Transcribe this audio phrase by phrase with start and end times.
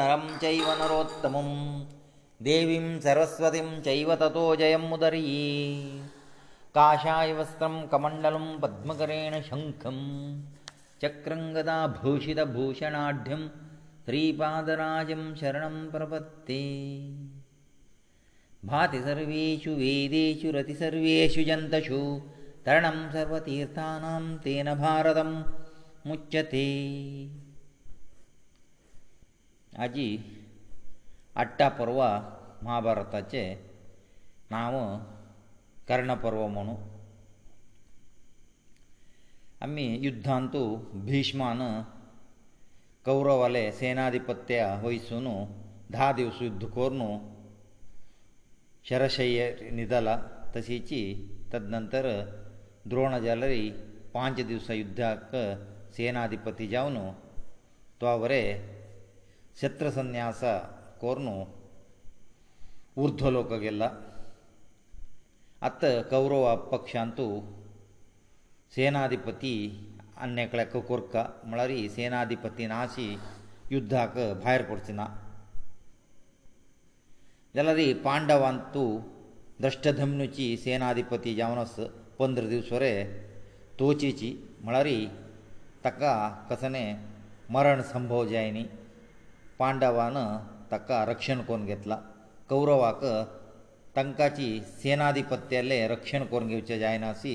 [0.00, 1.54] नरम चैव नरोत्तमम्
[2.46, 5.20] देवीम् सरस्वतीम् चैव ततो जयम् उदरी
[6.78, 10.04] काषाय वस्त्रम् कमण्डलम् पद्मकरेण शङ्खम्
[11.02, 13.48] चक्रङ्गदाभूषितभूषणाढ्यम्
[14.08, 16.62] श्रीपादराजम् शरणम् प्रपत्ते
[18.70, 22.00] भाति सर्वेषु वेदेषु रतिसर्वेषु जन्तषु
[22.66, 25.36] तरणम् सर्वतीर्थानाम् तेन भारतम्
[26.08, 26.66] ಮುಚ್ಚತೇ
[29.84, 30.08] आजी
[31.42, 32.06] आठ्टा पर्वा
[32.64, 33.42] महाभारताचे
[34.50, 34.74] नांव
[35.88, 36.74] कर्ण पर्व म्हणू
[39.64, 40.62] आमी युध्दांतू
[41.08, 41.60] भिष्मान
[43.04, 45.26] कौरवाले सेनाधिपत्या वयसून
[45.92, 47.02] धा दिवस युध्द करून
[48.88, 50.16] शरशय्य न्हिदला
[50.56, 51.02] तशीची
[51.52, 52.06] तद नंतर
[52.88, 53.68] द्रोण जालरी
[54.14, 55.36] पांच दिवसा युध्दाक
[55.96, 56.96] सेनाधिपती जावन
[58.00, 58.74] तो बरें
[59.60, 60.40] क्षत्रसंन्यास
[61.04, 61.34] कोरनु
[63.04, 63.84] 우르드โลกಗೆಲ್ಲ
[65.68, 65.80] ಅತ
[66.12, 67.26] ಕೌರವ ಪಕ್ಷಾಂತು
[68.74, 69.50] ಸೇನಾಧಿಪತಿ
[70.24, 71.14] ಅನ್ಯಕಳಕು ಕುರ್ಕ
[71.50, 73.06] ಮಳರಿ ಈ ಸೇನಾಧಿಪತಿ ನಾಸಿ
[73.74, 75.04] ಯುದ್ಧಾಕ ಫಾಯರ್ ಪರ್ತಿನ
[77.58, 78.84] ಜಲದಿ ಪಾಂಡವಂತು
[79.66, 81.78] ದಷ್ಟಧಮನುಚಿ ಸೇನಾಧಿಪತಿ ಯವನಸ್
[82.22, 82.92] 15 ದಿವಸವರೆ
[83.80, 84.32] ತೋಚಿಚಿ
[84.68, 84.98] ಮಳರಿ
[85.86, 86.02] ತಕ
[86.50, 86.84] ಕಸನೆ
[87.56, 88.66] ಮರಣ ಸಂಭವ ಜಯನಿ
[89.58, 90.16] पांडवान
[90.70, 91.96] ताका रक्षण करून घेतला
[92.48, 93.04] कौरवाक
[93.96, 94.48] तांकांची
[94.82, 97.32] सेनाधिपत्यालें रक्षण करून घेवचें जायना अशी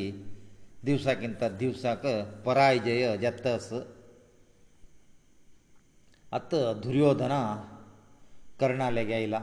[0.86, 2.06] दिवसाकिंत दिवसाक
[2.46, 3.72] पराय जय जातस
[6.34, 6.54] आत
[6.84, 7.42] दुर्योधना
[8.60, 9.40] कर्णालेग आयला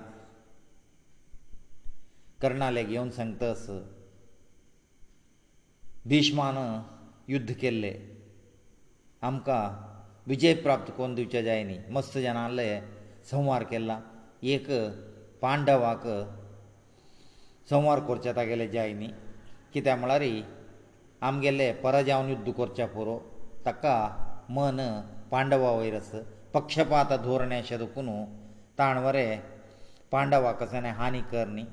[2.42, 3.68] कर्णालेग येवन सांगतस
[6.08, 6.56] भिष्मान
[7.28, 7.92] युध्द केल्ले
[9.26, 9.66] आमकां
[10.30, 12.64] विजय प्राप्त करून दिवचे जाय न्ही मस्त जनाले
[13.30, 13.98] संवार केला
[14.54, 14.64] एक
[15.42, 16.02] पांडवाक
[17.70, 19.08] संवार करचे तागेले जाय न्ही
[19.74, 20.22] कित्याक म्हळ्यार
[21.28, 23.18] आमगेले पराजावन युध्द करचे पुरो
[23.66, 23.94] ताका
[24.56, 24.80] मन
[25.30, 26.10] पांडवा वयर आस
[26.54, 28.08] पक्षपात धोरणे अशें दुखून
[28.78, 29.38] ताण वरें
[30.12, 31.64] पांडवा कसल्याने हानी कर न्ही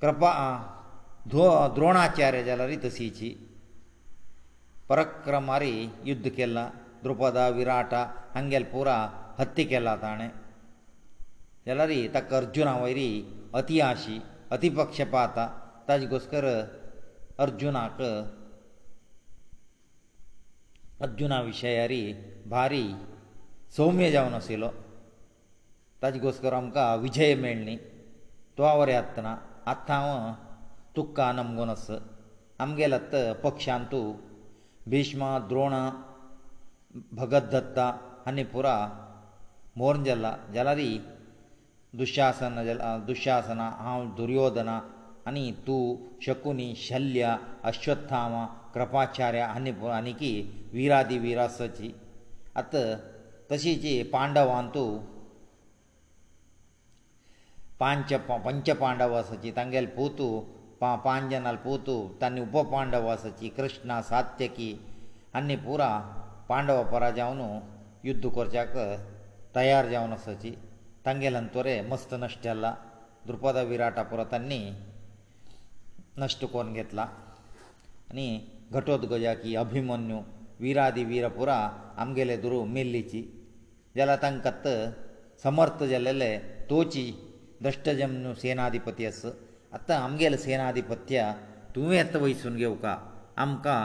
[0.00, 0.32] कृपा
[1.30, 3.34] धो द्रोणाचार्य जाल्यार तशीची
[4.88, 5.72] पराक्रमारी
[6.04, 6.68] युध्द केला
[7.04, 7.92] ದ್ರುಪದ ವಿರಾಟ
[8.36, 8.88] ಹಂಗೆಲ್ ಪೂರ
[9.40, 10.26] ಹತ್ಯೆ ಕೆಲ್ಲ ತಾಣೆ
[11.72, 13.10] ಎಲ್ಲರಿ ತಕ್ಕ ಅರ್ಜುನ ವೈರಿ
[13.60, 14.16] ಅತಿ ಆಶಿ
[14.54, 15.38] ಅತಿ ಪಕ್ಷಪಾತ
[15.88, 16.46] ತಾಜಿಗೋಸ್ಕರ
[17.44, 18.00] ಅರ್ಜುನಕ
[21.06, 22.02] ಅರ್ಜುನ ವಿಷಯರಿ
[22.54, 22.84] ಭಾರಿ
[23.76, 24.70] ಸೌಮ್ಯ ಜಾವನ ಸಿಲೋ
[26.02, 27.76] ತಾಜಿಗೋಸ್ಕರ ಅಮ್ಕ ವಿಜಯ ಮೇಳ್ನಿ
[28.56, 29.28] ತ್ವಾವರೆ ಹತ್ತನ
[29.72, 30.08] ಅತ್ತ ಹಾವ
[30.96, 31.90] ತುಕ್ಕ ನಮ್ಗೊನಸ್
[32.64, 34.00] ಅಮ್ಗೆಲತ್ತ ಪಕ್ಷಾಂತು
[34.92, 35.74] ಭೀಷ್ಮ ದ್ರೋಣ
[37.18, 37.86] भगत दत्ता
[38.26, 38.74] हांणी पुरो
[39.80, 40.78] मोर्न जाला जाल्यार
[41.98, 42.56] दुशासन
[43.06, 44.78] दुशासना हांव दुर्योधना
[45.26, 47.34] आनी तूं शकुनी शल्य
[47.70, 48.44] अश्वत्थाम
[48.74, 50.32] कृपाचार्य आनी आनीकी
[50.72, 51.90] विरादी विरासाची
[52.62, 52.76] आत
[53.52, 54.84] तशीच पांडवांतू
[57.80, 58.12] पांच
[58.44, 60.38] पंच पांडव आसाची तांगेले पोतू
[60.80, 64.74] पा पांच जनाल पोतू तांणी उपपांडव आसाची कृष्णा सात्यकी
[65.38, 65.88] आनी पुरा
[66.50, 67.46] ಪಾಂಡವ ಪರಜಾನು
[68.08, 68.84] ಯುದ್ಧಕ್ಕೆ
[69.56, 70.52] ತಯಾರ್ ಜಯನ ಸಚಿ
[71.06, 72.66] ತಂಗೇಲನ್ ತೋರೆ ಮಸ್ತನಷ್ಟೆ ಅಲ್ಲ
[73.28, 74.60] ದುರಪದ ವಿರಾಟಪುರ ತನ್ನಿ
[76.22, 77.04] नष्ट ಕೋನ್ ಗೆतला
[78.12, 78.26] ಅನಿ
[78.76, 80.18] ಘಟೋದ್ಗಜಕಿ अभिमन्यु
[80.62, 81.50] ವೀರಾದಿ ವೀರಪುರ
[82.02, 83.20] ಅಂಗೆಲೆದುರು ಮಿಲ್ಲಿಚಿ
[83.98, 84.72] ಜಲ ತಂಕ ತ
[85.44, 86.30] ಸಮರ್ಥ ಜಲ್ಲಲೆ
[86.70, 87.04] ತೋಚಿ
[87.66, 89.26] ದಷ್ಟಜನ್ ಸೇನಾಧಿಪತಿಯಸ್
[89.78, 91.22] ಅತ್ತ ಅಂಗೆಲೆ ಸೇನಾಧಿಪತ್ಯ
[91.76, 92.94] ತುವೇ ಅತ್ತವಯಿಸುನ್ ಗೆವಕಾ
[93.44, 93.76] ಅಮ್ಕಾ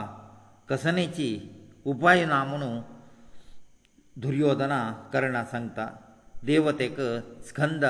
[0.72, 1.28] ಕಸನೆಚಿ
[1.92, 2.70] उपाय ना म्हणू
[4.22, 4.78] दुर्योधना
[5.12, 5.86] कर्णा सांगता
[6.50, 6.96] देवतेक
[7.48, 7.84] स्कंद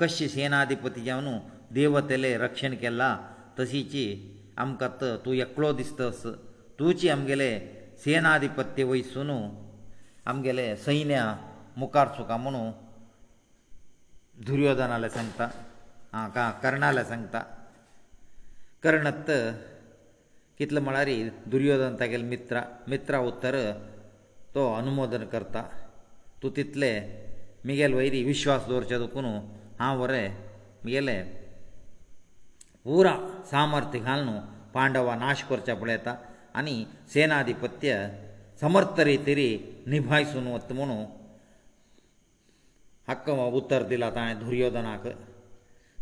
[0.00, 1.26] कश्य सेनाधिपती जावन
[1.78, 3.14] देवतेले रक्षण केलां
[3.58, 4.04] तशीची
[4.62, 6.22] आमकां तूं एकलो दिसतस
[6.78, 7.50] तुजी आमगेले
[8.04, 9.30] सेनाधिपत्य वयसून
[10.30, 11.20] आमगेले सैन्य
[11.80, 12.64] मुखार चुका म्हणू
[14.46, 15.48] दुर्योधनाले सांगता
[16.12, 17.40] हाका कर्णाले सांगता
[18.82, 19.30] कर्णत
[20.58, 21.08] कितले म्हळ्यार
[21.50, 23.56] दुर्योधन तागेले मित्र मित्रा उत्तर
[24.54, 25.62] तो अनुमोदन करता
[26.42, 26.90] तूं तितले
[27.66, 29.24] मिगेल वयरी विश्वास दवरचे दुखून
[29.78, 30.28] हांव बरें
[30.82, 31.24] म्हगेलें
[32.84, 33.14] पुरा
[33.50, 34.28] सामर्थ्य घालून
[34.74, 36.14] पांडवां नाश करचे पळयता
[36.58, 36.74] आनी
[37.12, 37.96] सेनाधिपत्य
[38.60, 39.48] समर्थ रितीरी
[39.90, 41.04] निभायसून वता म्हणून
[43.08, 45.06] हक्क उतर दिला ताणें दुर्योधनाक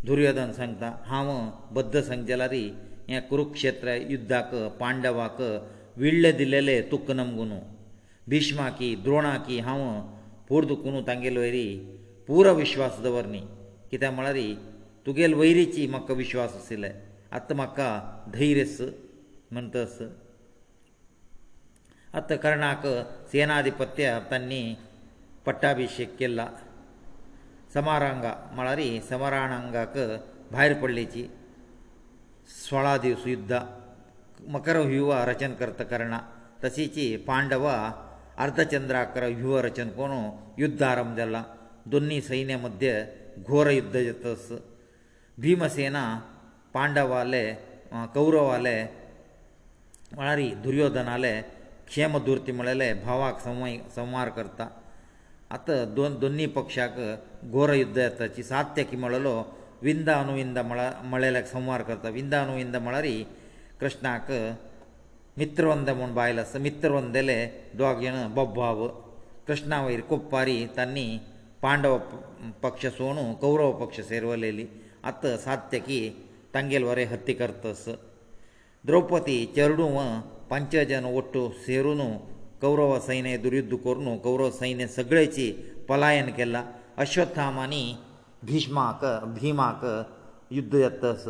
[0.06, 1.32] दुर्योधन सांगता हांव
[1.74, 2.70] बद्द सांग जाल्यारी
[3.10, 4.50] हे कुरुक्षेत्र युद्धाक
[4.80, 5.40] पांडवाक
[6.00, 7.58] विळ्ळ दिलेले तुक नमगुनू
[8.30, 9.84] भिष्माकी द्रोणाकी हांव
[10.48, 11.66] पुर्द कुनू तांगेल वयरी
[12.26, 13.40] पुरो विश्वास दवर न्ही
[13.90, 14.38] कित्याक म्हळ्यार
[15.06, 16.90] तुगेल वयरीची म्हाका विश्वास आशिल्ले
[17.36, 17.88] आतां म्हाका
[18.34, 18.80] धैर्यस
[19.50, 19.98] म्हणटस
[22.18, 22.86] आतां कर्णाक
[23.32, 24.62] सेनाधिपत्या तांणी
[25.46, 26.46] पट्टाभिशेक केला
[27.74, 29.98] समारांगा म्हळ्यार समारांगाक
[30.52, 31.24] भायर पडलेची
[32.50, 33.58] सोळा दिवस युद्ध
[34.54, 36.18] मकर व्यूह रचन करता कर्णा
[36.64, 37.74] तशीची पांडवा
[38.44, 40.28] अर्धचंद्राकर व्यूह रचन करून
[40.58, 41.42] युद्ध आरंभ जाला
[41.90, 44.48] दोनी सैन्या मदें घोर युद्ध जातस
[45.40, 46.02] भिमसेना
[46.74, 47.44] पांडवाले
[48.14, 48.80] कौरवाले
[50.14, 51.40] म्हळ्यार दुर्योधनाले
[51.88, 54.68] क्षेमदुर्ती म्हळेले भावाक संवय संवार करता
[55.54, 56.94] आतां दोन दोनी पक्षाक
[57.50, 59.42] घोर युद्ध येताची सात्य की म्हळलो
[59.86, 60.58] विंद अनुविंद
[61.12, 63.06] मळेल्याक संवार करता विंद अनुविंद म्हळ्यार
[63.80, 64.30] कृष्णाक
[65.38, 67.34] मित्रवंद म्हूण बायल आसा मित्रवंदेले
[67.78, 68.86] दोग जाण बोब्बाव
[69.48, 71.06] कृष्णा वयर कोप्पारी तांणी
[71.62, 71.96] पांडव
[72.62, 74.66] पक्ष सोडून कौरव पक्ष सेरवलेली
[75.10, 76.00] आत सात्यकी
[76.54, 77.84] तांगेल वरें हत्ती करतस
[78.86, 79.98] द्रौपदी चरडूं
[80.50, 82.02] पंचजन ओट्टू सेरून
[82.60, 85.50] कौरव सैन्य दुर्युद्ध करून कौरव सैन्य सगळेची
[85.88, 86.62] पलायन केला
[87.04, 87.82] अश्वत्थामांनी
[88.46, 89.00] भिष्माक
[89.40, 89.80] भिमाक
[90.54, 91.26] युद्ध येतस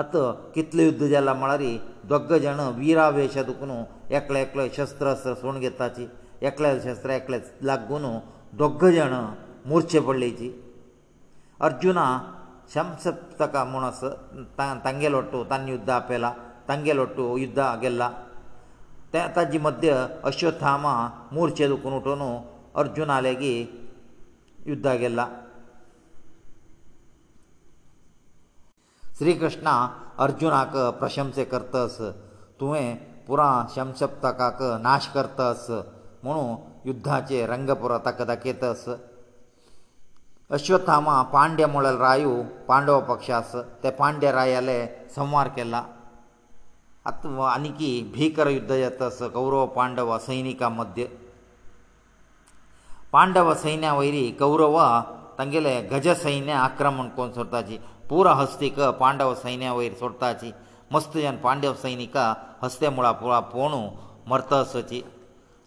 [0.00, 1.62] आतां कितलें युध्द जालां म्हळ्यार
[2.08, 3.70] दोग जाण वीरावेश दुखून
[4.16, 6.06] एकलो एकलो शस्त्र अस्त्र सोण घेताची
[6.46, 8.04] एकल्या शस्त्र एकल्या लागून
[8.58, 9.12] दोग जाण
[9.68, 10.50] मोर्चे पडलेची
[11.66, 12.06] अर्जुना
[12.74, 14.00] शमसप्तका म्हूण आस
[14.58, 16.32] तांगे लोट्टू तांणी युध्द आपयला
[16.68, 18.10] तांगे लोट्टू युध्द गेल्ला
[19.12, 20.92] ते ताजे मध्य अश्वथामा
[21.32, 22.20] मोर्चे दुखून उठून
[22.82, 23.78] अर्जुना लेगीत
[24.68, 25.26] युद्धा गेल्ला
[29.18, 29.70] श्री कृष्णा
[30.24, 31.96] अर्जुनाक प्रशंसे करतस
[32.60, 35.66] तुवें पुरा शमसप्तकाक नाश करतस
[36.24, 36.54] म्हणून
[36.88, 38.84] युद्धाचे रंगपुरो ताका दाखयतस
[40.56, 44.84] अश्वथामा पांड्य म्हळ्यार रायू पांडव पक्ष आस ते पांड्य रायाले
[45.14, 45.84] संवार केला
[47.10, 51.06] आत आनीकी भिकर युद्ध जाता आस कौरव पांडव सैनिकां मध्ये
[53.12, 54.76] पांडव सैन्या वयरी कौरव
[55.38, 57.76] तांगेले गज सैन्य आक्रमण कोण सोडपाची
[58.10, 60.52] पुरा हस्तीक पांडव सैन्या वयर सोडपाची
[60.92, 62.16] मस्त जन पांडव सैनीक
[62.62, 63.80] हस्ते मुळा पुळा पोणू
[64.30, 65.00] मरतसची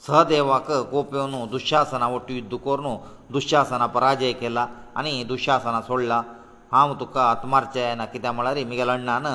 [0.08, 2.98] सहदेवाक कोप येवन दुशासना वटू युद्ध करून
[3.34, 4.66] दुशासना पराजय केला
[4.96, 6.22] आनी दुशासना सोडला
[6.72, 9.28] हांव तुका आत्मारचें ना कित्याक म्हळ्यार म्हगेल्या अण्णान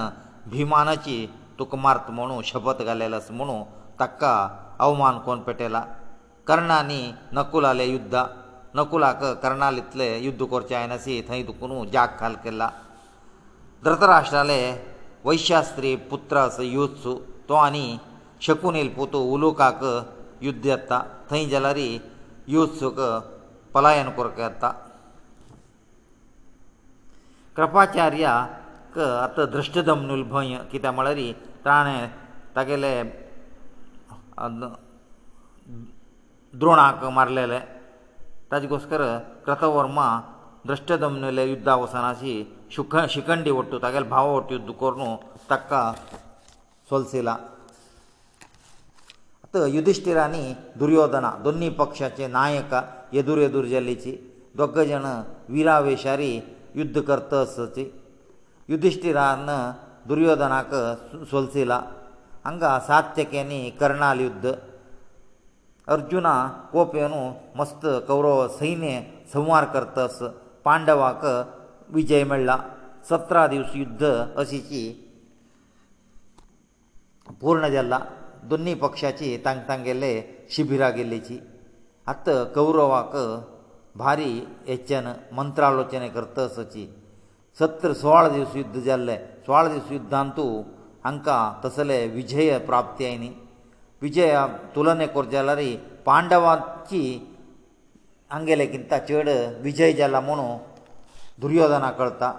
[0.51, 1.25] भिमानाची
[1.59, 3.63] तुका मारत म्हणू शपत घालेली आसा म्हणू
[4.01, 4.37] ताका
[4.83, 5.85] अवमान कोण पेटयला
[6.49, 7.03] कर्णानी
[7.37, 8.15] नकुलाले युद्ध
[8.77, 12.69] नकुलाक कर्णाल इतले युद्ध करचे आयनासी थंय दुखून जाग खाल केला
[13.85, 14.61] धृतराष्ट्राले
[15.25, 17.15] वैश्यास्त्री पुत्र असो योत्सू
[17.49, 17.87] तो आनी
[18.47, 19.85] शकून येल पोतू उलोकाक
[20.43, 21.89] युद्ध येता थंय जाल्यारी
[22.55, 23.01] योत्सूक
[23.75, 24.71] पलायन कोरक येता
[27.57, 31.21] कृपाचार्याक आतां दृश्टधमनूल भंय कित्याक म्हळ्यार
[31.65, 32.09] ताणें
[32.57, 32.95] तागेले
[36.61, 37.57] ದ್ರೋಣಾಕ ಮರ್ಲೆಲ್ಲ
[38.53, 39.03] ತದಿಗೋಸ್ಕರ
[39.49, 40.01] ಕಕವರ್ಮ
[40.69, 42.33] ದ್ರಷ್ಟದಮ್ನೆಲೇ ಯುದ್ಧವಸನಸಿ
[42.75, 45.09] ಶುкха ಶಿಕಂಡಿ ಒಟ್ಟು ತಗಲ ಭಾವ ಒಟ್ಟು ಯುದ್ಧಕರು
[45.51, 45.71] ತಕ್ಕ
[46.89, 47.31] ಸೊಲ್ಸила
[49.45, 50.43] ಅತ ಯುಧಿಷ್ಠಿರಾನಿ
[50.81, 52.73] ದುರ್ಯೋಧನ ದೊನ್ನಿ ಪಕ್ಷಚೆ ನಾಯಕ
[53.21, 54.15] ಎದುರೆದುರ್ ಜಲ್ಲಿಚಿ
[54.61, 55.07] ದೊಕ್ಕ ಜನ
[55.55, 56.33] ವೀರವೇಶಾರಿ
[56.81, 57.87] ಯುದ್ಧವರ್ಥತಸಚಿ
[58.75, 59.51] ಯುಧಿಷ್ಠಿರಾನ
[60.11, 60.73] ದುರ್ಯೋಧನಕ
[61.33, 61.79] ಸೊಲ್ಸила
[62.51, 64.47] ಅಂಗ ಆಸತ್ಯಕೇನಿ ಕರ್ಣಾಲಿ ಯುದ್ಧ
[65.95, 66.33] अर्जुना
[66.73, 67.15] कोप येवन
[67.59, 68.91] मस्त कौरव सैन्य
[69.33, 70.19] संवार करतस
[70.67, 71.25] पांडवाक
[71.95, 72.57] विजय मेळ्ळा
[73.09, 74.05] सतरा दिवस युध्द
[74.41, 74.83] अशीची
[77.41, 77.99] पूर्ण जाल्ला
[78.51, 80.13] दोनी पक्षाची तांग तांगेले
[80.57, 81.39] शिबिरां गेल्लीची
[82.13, 83.17] आत कौरवाक
[83.99, 84.31] भारी
[84.69, 86.87] हेच्यान मंत्रालोचने करतसची
[87.61, 89.17] सत्र सोळा दीस युध्द जाल्ले
[89.47, 90.47] सोळा दीस युध्दांतू
[91.05, 93.31] हांकां तसले विजय प्राप्ती आयली
[94.03, 95.61] विजया तुलने करचे जाल्यार
[96.07, 97.01] पांडवांची
[98.31, 99.29] हांगेले किंता चड
[99.63, 100.47] विजय जाला म्हणू
[101.41, 102.33] दुर्योधना कळटा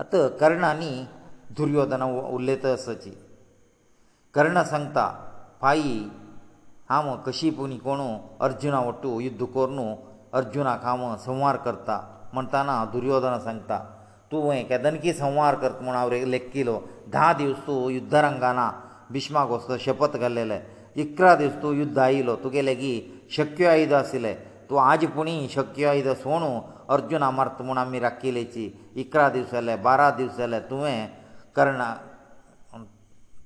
[0.00, 0.90] आतां कर्णानी
[1.56, 2.04] दुर्योधना
[2.36, 3.10] उलयता असोची
[4.34, 5.06] कर्ण सांगता
[5.60, 5.98] पायी
[6.90, 8.08] हांव कशी पुनी कोणू
[8.44, 9.94] अर्जुना वटू युध्द कोर न्हू
[10.38, 12.00] अर्जुनाक हांव संवार करता
[12.32, 13.78] म्हणटाना दुर्योधना सांगता
[14.32, 16.78] तूं हें केदनकी संवार करता म्हूण हांव लेख केलो
[17.12, 18.70] धा दीस तूं युध्द रंगाना
[19.12, 20.58] भिष्माक वचो शपत घाल्लेले
[21.02, 24.36] इकरा दीस तूं युध्द आयलो तुगे लेगीत शक्य आयुद आशिल्लें
[24.68, 26.48] तूं आज पुणी शक्य आयुद सोणू
[26.94, 28.64] अर्जून अमर्थ म्हूण आमी राखिल्लेची
[29.02, 31.08] इकरा दीस जाले बारा दीस जाले तुवें
[31.56, 31.82] कर्ण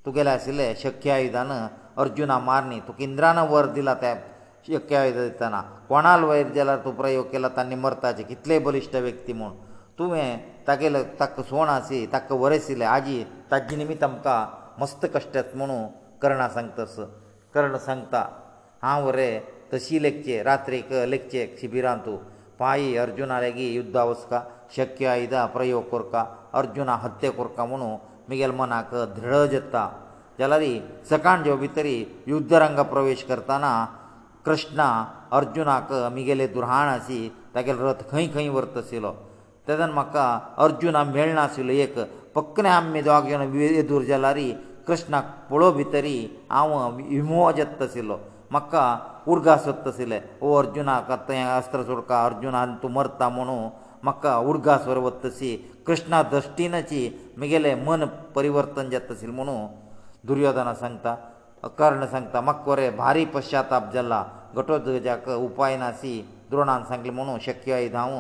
[0.05, 1.51] तुगेलें आशिल्लें शक्य आयुदान
[2.03, 4.15] अर्जुना मारनी तुका इंद्रान वर दिला त्या
[4.69, 9.51] शक्य आयुद दिताना कोणाल वयर जाल्यार तूं प्रयोग केला तांणी मरताचे कितले बलिश्ट व्यक्ती म्हूण
[9.99, 10.29] तुवें
[10.69, 13.17] तागेलें ताका सोण आसी ताका वरयशिल्लें आजी
[13.51, 14.39] ताजे निमित्त आमकां
[14.81, 15.79] मस्त कश्टत म्हणू
[16.23, 16.95] कर्णा सांगतस
[17.55, 18.21] कर्ण सांगता
[18.83, 19.31] हांव रे
[19.73, 22.17] तशी लेखचे रात्रीक लेखचे शिबिरांत तूं
[22.59, 24.41] पायी अर्जुना लेगीत युद्धा वचका
[24.77, 26.25] शक्य आयदां प्रयोग करता
[26.61, 27.89] अर्जुना हत्या करता म्हणू
[28.29, 29.87] मुगेल मनाक धृळ जत्ता
[30.39, 30.63] जाल्यार
[31.11, 31.97] सकाण जेव भितरी
[32.29, 33.73] युद्धरंगा प्रवेश करतना
[34.47, 34.87] कृष्णा
[35.39, 37.19] अर्जुनाक मुगेले दुर्हाण आसी
[37.55, 39.13] तागेलो रथ खंय खंय व्हरत आशिल्लो
[39.69, 40.25] तेदन म्हाका
[40.65, 41.99] अर्जुना मेळनाशिल्लो एक
[42.35, 44.37] पक्कने आमी दोग जाण येदूर जाल्यार
[44.91, 46.17] कृष्णाक पळोव भितरी
[46.51, 48.17] हांव विमो जेत्ता आशिल्लो
[48.51, 48.85] म्हाका
[49.33, 53.55] उर्गा सोदताशिल्ले ओ अर्जुनाक आतां हें अस्त्र सोडका अर्जुनान तूं मरता म्हणू
[54.05, 55.53] म्हाका उर्गा स्वर वत्तशी
[55.87, 57.03] कृष्णा दश्टीनची
[57.39, 58.05] म्हगेलें मन
[58.35, 59.57] परिवर्तन जेत्ताशिल्लें म्हणू
[60.29, 61.15] दुर्योधना सांगता
[61.79, 64.23] कर्ण सांगता म्हाका खरें भारी पश्चाताप जाला
[64.55, 66.15] घटोजाक उपाय नासी
[66.51, 68.19] द्रोणान सांगलें म्हणू शक्य आयद हांव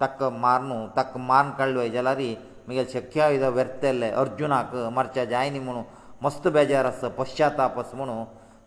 [0.00, 2.20] ताका मारनू ताका मारन काडलो जाल्यार
[2.66, 5.82] म्हगेलें शक्य आयद व्यर्थ येल्लें अर्जुनाक मारचें जायनी म्हणून
[6.24, 8.16] ಮಸ್ತ ಬೇಜಾರಸ್ ಪಶ್ಚಾತಾಪಸ್ ಮನೋ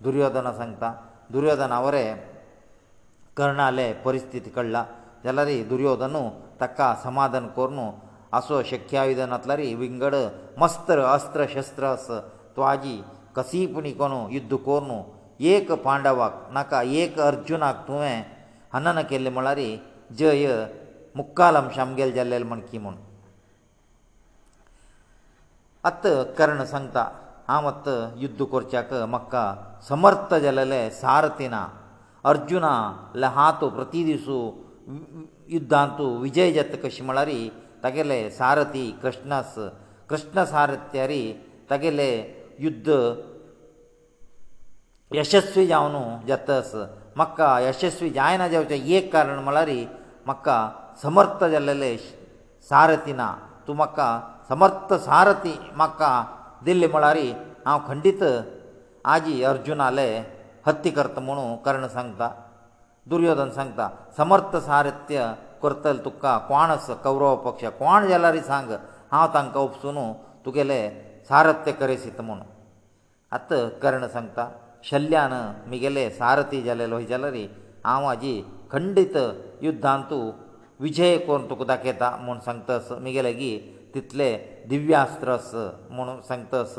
[0.06, 0.88] ದುರ್ಯೋಧನ ಸಂತಾ
[1.34, 2.06] ದುರ್ಯೋಧನ ಅವರೇ
[3.40, 4.82] ಕರ್ಣಾಲೆ ಪರಿಸ್ಥಿತಿ ಕಳ್ಲಾ
[5.24, 6.24] ತೆಲರಿ ದುರ್ಯೋಧನನು
[6.62, 7.86] ತಕ್ಕ ಸಮಾದನ ಕೋರನು
[8.40, 10.14] ಅಸೋ ಶಕ್ಯವಿದನ ತಲರಿ ವಿಂಗಡ
[10.64, 12.12] ಮಸ್ತ್ರ ಆस्त्र ಶಸ್ತ್ರಸ್
[12.56, 12.98] ತ್ವಾಜಿ
[13.38, 15.00] ಕಸಿಪಣಿ ಕೋನೋ ಯುದ್ಧ ಕೋರನು
[15.54, 16.20] ಏಕ ಪಾಂಡವ
[16.58, 18.14] ನಕ ಏಕ ಅರ್ಜುನ ಆಗ್ತುವೆ
[18.80, 19.70] ಅನ್ನನಕೇಲೆ ಮೊಳರಿ
[20.22, 20.46] ಜಯ
[21.22, 23.02] ಮುಕ್ಕಾಲಂ ಶಂಗೆಲ್ ಜಲ್ಲೆಲ್ ಮಣಕಿಮನ್
[25.98, 27.04] 10 ಕರ್ಣ ಸಂತಾ
[27.68, 27.90] ಮತ್ತ
[28.24, 29.36] ಯುದ್ಧ ಕುರ್ಚಾಕ ಮಕ್ಕ
[29.90, 31.56] ಸಮರ್ಥ ಜಲಲೇ सारತಿನ
[32.32, 32.66] ಅರ್ಜುನ
[33.24, 34.40] ಲಹಾತು ಪ್ರತಿ ದಿಸು
[35.56, 37.42] ಯುದ್ಧಾಂತು ವಿಜಯಜತ ಕ シミ ಳರಿ
[37.84, 39.62] ತಗಲೇ सारತಿ ಕೃಷ್ಣಸ್
[40.10, 41.24] ಕೃಷ್ಣ सारತ್ಯರಿ
[41.72, 42.12] ತಗಲೇ
[42.66, 42.90] ಯುದ್ಧ
[45.20, 46.78] ಯಶಸ್ವಯವನು ಜತಸ್
[47.22, 49.82] ಮಕ್ಕ ಯಶಸ್ವಿ ಜಾಯನ ಜವಚ ಏಕ ಕಾರಣ ಮಲರಿ
[50.30, 50.48] ಮಕ್ಕ
[51.06, 51.92] ಸಮರ್ಥ ಜಲಲೇ
[52.70, 53.22] सारತಿನ
[53.68, 54.00] ತುಮಕ
[54.52, 56.02] ಸಮರ್ಥ सारತಿ ಮಕ್ಕ
[56.66, 57.18] दिल्ले म्हळ्यार
[57.66, 58.24] हांव खंडीत
[59.16, 60.08] आजी अर्जुनाले
[60.66, 62.30] हत्ती करता म्हणू कर्ण सांगता
[63.10, 65.32] दुर्योधन सांगता समर्थ सारथ्य
[65.64, 68.72] करतल तुका कोणस कौरव पक्ष कोण जाल्यार सांग
[69.12, 69.98] हांव तांकां उपसून
[70.46, 70.80] तुगेले
[71.30, 72.40] सारथ्य करेसीत म्हूण
[73.38, 74.48] आत कर्ण सांगता
[74.90, 75.34] शल्यान
[75.68, 77.36] म्हगेले सारथी जाले लोय जाल्यार
[77.86, 78.42] हांव हाजी
[78.72, 79.18] खंडीत
[79.62, 80.14] युध्दांत
[80.82, 83.58] विजय करून तुका दाखयता म्हूण सांगता म्हगेले गी
[83.94, 84.28] तितले
[84.70, 85.52] दिव्यास्त्र आस
[85.90, 86.76] म्हणून सांगता अस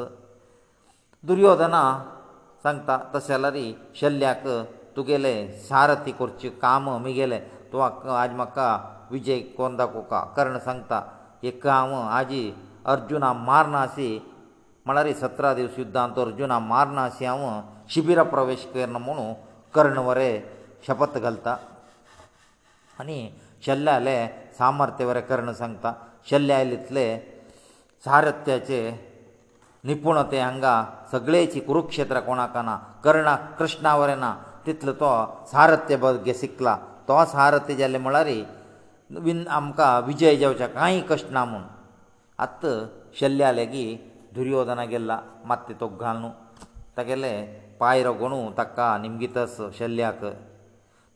[1.26, 1.82] दुर्योधना
[2.62, 3.58] सांगता तशें जाल्यार
[4.00, 4.46] शल्याक
[4.96, 5.34] तुगेले
[5.68, 7.40] सारथी करचें काम म्हगेलें
[7.72, 7.82] तूं
[8.16, 8.66] आज म्हाका
[9.10, 11.00] विजय कोन दाखोवका कर्ण सांगता
[11.48, 12.42] एक काम आजी
[12.92, 14.08] अर्जुना मारनासी
[14.86, 17.60] म्हळ्यार सतरा दीस युद्धांत अर्जुना मारनासी हांव
[17.94, 19.32] शिबिरा प्रवेश करना म्हुणू
[19.74, 20.40] कर्ण वरें
[20.86, 21.56] शपत घालता
[23.00, 23.18] आनी
[23.66, 24.16] शल्ल्याले
[24.58, 25.92] सामर्थ्य वरें कर्ण सांगता
[26.30, 27.06] शल्यायलींतले
[28.04, 28.80] सारथ्याचे
[29.86, 30.74] निपूण ते हांगा
[31.12, 34.34] सगळेची कुरुक्षेत्र कोणाक ना कर्णाक कृष्णा वरें ना
[34.66, 35.08] तितलो तो
[35.52, 36.76] सारथ्य भगे शिकला
[37.08, 38.28] तो सारथ्य जाले म्हळ्यार
[39.24, 41.62] विन आमकां विजय जावचे कांय कश्ट ना म्हूण
[42.44, 42.66] आत्त
[43.20, 46.30] शल्या लेगीत दुर्योधना गेल्ला मात्ते तो घालून
[46.96, 47.32] तागेले
[47.80, 50.24] पांय रगोणू ताका निमगितस शल्याक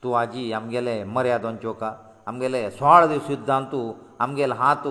[0.02, 1.92] तूं आजी आमगेले मर्यादोन चोका
[2.26, 3.92] आमगेले सोळा दीस युद्धांत तूं
[4.24, 4.82] आमगेलो हात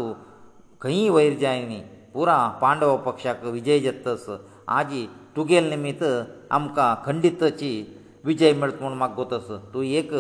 [0.83, 1.79] खंय वयर जाय न्ही
[2.13, 4.25] पुरा पांडव पक्षाक विजय जातस
[4.77, 5.01] आजी
[5.35, 6.03] तुगेल निमित्त
[6.57, 7.71] आमकां खंडिताची
[8.25, 10.11] विजय मेळत म्हूण म्हाका गोतस तूं एक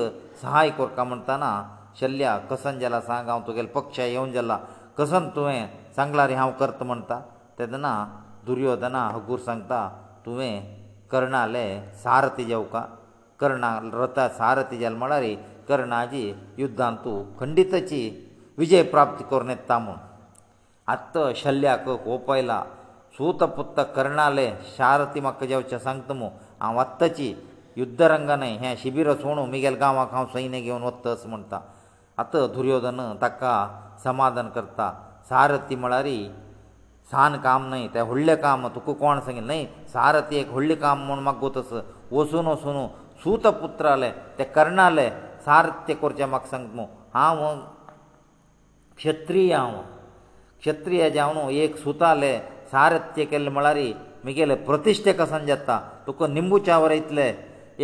[0.41, 1.51] सहाय कोरता म्हणटना
[1.99, 4.57] शल्या कसन जाला सांग हांव तुगेलो पक्ष येवन जाला
[4.97, 7.19] कसन तुवें सांगला रे हांव करत म्हणटा
[7.59, 7.93] तेदना
[8.45, 9.87] दुर्योधना हगूर सांगता
[10.25, 10.59] तुवें
[11.11, 11.65] कर्णाले
[12.03, 12.83] सारथी जेवका
[13.39, 15.23] कर्णा रथ सारथी जाल म्हळ्यार
[15.69, 17.99] कर्णाची युद्धांत तूं खंडिताची
[18.59, 19.95] विजय प्राप्त करून येता म्हूण
[20.93, 22.61] आत्त शल्याक खोप आयला
[23.17, 26.29] सूत पुत्त कर्णाले शारथी म्हाका जेवचें सांगता मू
[26.61, 27.33] हांव आत्ताची
[27.77, 31.59] युद्धरंगान हें शिबीर सोडूं म्हगेल गांवांक हांव सैन्य घेवन वतस म्हणटा
[32.21, 33.53] आत दुर्योधन ताका
[34.03, 34.91] समाधान करता
[35.29, 36.07] सारथी म्हळ्यार
[37.11, 41.19] सान काम न्हय तें व्हडलें काम तुका कोण सांगिल्लें न्हय सारथी एक व्हडलें काम म्हूण
[41.23, 41.73] म्हाका गोतस
[42.11, 42.85] वसून वसून
[43.23, 45.09] सूत पुत्र आले ते कर्णाले
[45.45, 47.45] सारथ्य करचें म्हाका सांगता मू हांव
[48.97, 49.73] क्षत्रीय हांव
[50.61, 52.39] क्षत्रीय जावन एक सुतालें
[52.71, 53.77] सारथ्य केल्लें म्हळ्यार
[54.23, 57.31] म्हगेले प्रतिश्ठे कसन जाता तुका निंबू चावर येतले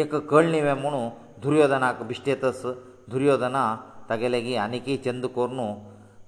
[0.02, 1.10] एक कळणी वे म्हणू
[1.44, 2.62] दुर्योधनाक बिश्टेतस
[3.12, 3.64] दुर्योधना
[4.10, 5.60] तागेलें की आनीकय चंद कोरून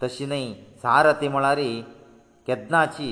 [0.04, 0.48] तशी न्हय
[0.82, 1.58] सारथी म्हळ्यार
[2.48, 3.10] केदनाची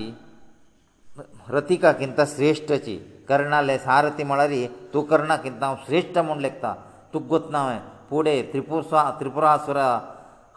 [1.49, 2.97] रतिका किंत श्रेश्ठची
[3.29, 4.53] कर्णाले सारथी म्हळ्यार
[4.93, 6.73] तूं कर्णा किंत हांव श्रेश्ठ म्हूण लेखता
[7.13, 9.85] तुक गोतना हांवें फुडें त्रिपुरा त्रिपुरासुरा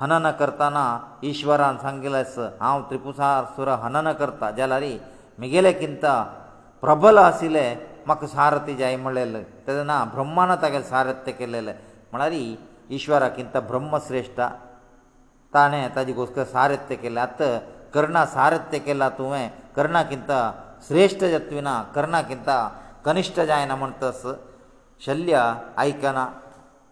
[0.00, 0.85] हनन करताना
[1.29, 4.93] ईश्वरान सांगिल्लें आस हांव त्रिपुसासूर हनन करता जाल्यारी
[5.38, 6.05] म्हगेले किंत
[6.83, 7.62] प्रबल आशिल्ले
[8.07, 11.73] म्हाका सारथी जाय म्हणलेले तेन्ना ब्रह्मान तागेले सारथ्य केलेले
[12.12, 12.33] म्हळ्यार
[12.97, 14.41] ईश्वरा किंत ब्रह्मश्रेश्ठ
[15.55, 17.49] ताणें ताजे घोस्क सारथ्य केलें आतां
[17.95, 20.31] कर्णा सारथ्य केला तुवें कर्णा किंत
[20.88, 22.50] श्रेश्ठ जत्विना कर्णा किंत
[23.05, 24.23] कनिश्ठ जायना म्हण तस
[25.07, 25.45] शल्य
[25.85, 26.29] आयकना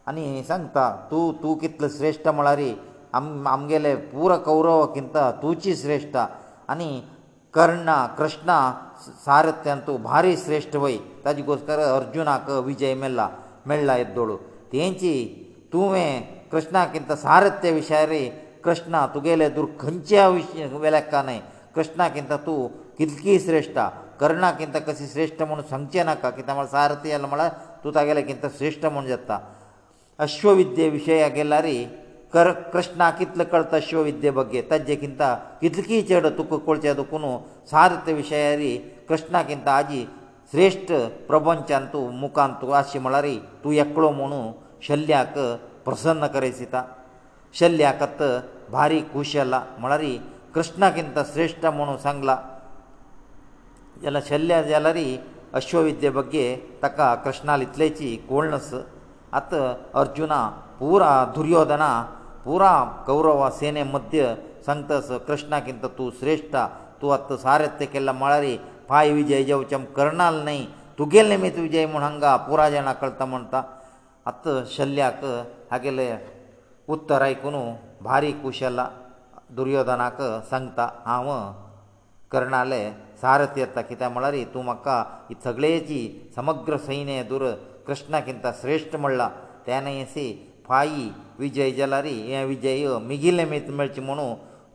[0.09, 2.73] आनी सांगता तूं तूं कितलो श्रेश्ठ म्हळ्यारी
[3.19, 6.15] ಅಮ್ಮ ಅಮ್ಮ ಗೆಲೆ ಪೂರ ಕೌರವಕ್ಕಿಂತ तूಚಿ ಶ್ರೇಷ್ಠ
[6.73, 6.91] ಅನಿ
[7.57, 8.51] ಕರ್ಣ ಕೃಷ್ಣ
[9.27, 10.95] ಸಾರಥ್ಯ ಅಂತೂ ಬಾರಿ ಶ್ರೇಷ್ಠವೈ
[11.25, 13.21] ತಾದಿಗೋಸ್ಕರ ಅರ್ಜುನಕ ವಿಜಯ ಮೈಲ್ಲ
[13.71, 14.37] ಮೈಲ್ಲ ಇದ್ದೋಳು
[14.73, 15.15] ತೇಂಚಿ
[15.73, 16.07] तूವೇ
[16.53, 18.23] ಕೃಷ್ಣಕ್ಕಿಂತ ಸಾರಥ್ಯ ವಿಚಾರೀ
[18.65, 21.37] ಕೃಷ್ಣ ತುಗೆಲೆ ದುर्खಂಚೆ ಆವಿಶ್ಯ ಬೆಲಕನೇ
[21.77, 22.55] ಕೃಷ್ಣಕ್ಕಿಂತ तू
[22.99, 23.77] कितಕಿ ಶ್ರೇಷ್ಠ
[24.23, 27.41] ಕರ್ಣಕ್ಕಿಂತ ಕಸಿ ಶ್ರೇಷ್ಠ ಮನು ಸಂಚೇನಕ್ಕ ಕಿಂತ ನಮ್ಮ ಸಾರಥಿಯಲ್ಲಮಳ
[27.83, 29.37] तू ತಗೆಲೆಕ್ಕಿಂತ ಶ್ರೇಷ್ಠ ಮೊಂಡೆತ್ತಾ
[30.25, 31.79] ಅಶ್ವವಿದ್ಯ ವಿಷಯ ಗೆಲ್ಲರಿ
[32.73, 35.23] ಕೃಷ್ಣಕ್ಕಿಂತ ಇತ್ಲ ಕಳ್ತಾ ಶೋ ವಿದ್ಯೆ ಬಗ್ಗೆ ತಜ್ಜೆಗಿಂತ
[35.67, 37.31] ಇತ್ಲ ಕಿಚೇಡ ತುಕ್ಕ ಕೊಳ್ಚ ಅದಕನು
[37.73, 38.71] ಸಾದತೆ ವಿಷಯ ಯಾರಿ
[39.09, 40.03] ಕೃಷ್ಣಕ್ಕಿಂತ ಅಗಿ
[40.53, 40.89] ಶ್ರೇಷ್ಠ
[41.29, 44.41] ಪ್ರಬಂಧಂತು ಮುಕಾಂತು ಆಸಿ ಮಳಾರಿ तू ಏಕಳೋ ಮನು
[44.89, 45.37] ಶಲ್ಯಕ
[45.87, 46.75] ಪ್ರಸನ್ನ ಕರೆಸಿತ
[47.59, 48.23] ಶಲ್ಯಕತ್ತ
[48.75, 50.15] ಬಾರಿ કુಶಲ ಮಳರಿ
[50.57, 52.31] ಕೃಷ್ಣಕ್ಕಿಂತ ಶ್ರೇಷ್ಠ ಮನು ಸಂಗಲ
[54.07, 55.09] ಯಲ್ಲ ಶಲ್ಯ ಅದ ಯಲರಿ
[55.61, 56.45] ಅಶ್ವ ವಿದ್ಯೆ ಬಗ್ಗೆ
[56.83, 58.71] ತಕ ಕೃಷ್ಣ ಲಿತ್ಲೇಚಿ ಕೋಳ್ನಸ
[59.41, 59.53] ಆತ
[60.01, 60.35] ಅರ್ಜುನ
[60.81, 61.03] ಪೂರ
[61.37, 61.85] ದುರ್ಯೋಧನ
[62.45, 62.73] ಪೂರಾ
[63.09, 64.23] ಕೌರವ ಸೇನೆ ಮಧ್ಯ
[64.67, 66.55] ಸಂತಸ ಕೃಷ್ಣಕ್ಕಿಂತ ತು ಶ್ರೇಷ್ಠ
[67.01, 68.53] ತು ಅತ್ತ ಸಾರತ್ಯ ಕೆಲ್ಲ ಮಳರಿ
[68.91, 70.59] ಪಾಯ ವಿಜಯ ಜವಚಂ ಕರ್ಣಾಲ್ ನೈ
[70.99, 73.55] ತುಗೆಲ್ ನಿಮಿತ್ ವಿಜಯ ಮುನ್ ಹಂಗ ಪೂರಾ ಜನ ಕಳ್ತ ಮಂತ
[74.33, 75.23] ಅತ್ತ ಶಲ್ಯಾಕ
[75.73, 76.07] ಹಾಗೆಲೆ
[76.95, 77.63] ಉತ್ತರ ಐಕುನು
[78.09, 78.81] ಭಾರಿ ಕುಶಲ
[79.57, 80.21] ದುರ್ಯೋಧನಾಕ
[80.53, 81.29] ಸಂಗತ ಹಾವ
[82.35, 82.83] ಕರ್ಣಾಲೆ
[83.23, 84.87] ಸಾರಥಿ ಅತ್ತ ಕಿತ ಮಳರಿ ತು ಮಕ್ಕ
[85.33, 86.03] ಈ ಸಗಳೇಜಿ
[86.39, 87.53] ಸಮಗ್ರ ಸೈನ್ಯ ದುರ್
[87.87, 89.23] ಕೃಷ್ಣಕ್ಕಿಂತ ಶ್ರೇಷ್ಠ ಮಳ್ಳ
[89.69, 90.27] ತೇನೇಸಿ
[90.69, 94.27] फाई विजय जलारी हे विजय मिगिल्ले मेत मेळचे म्हणू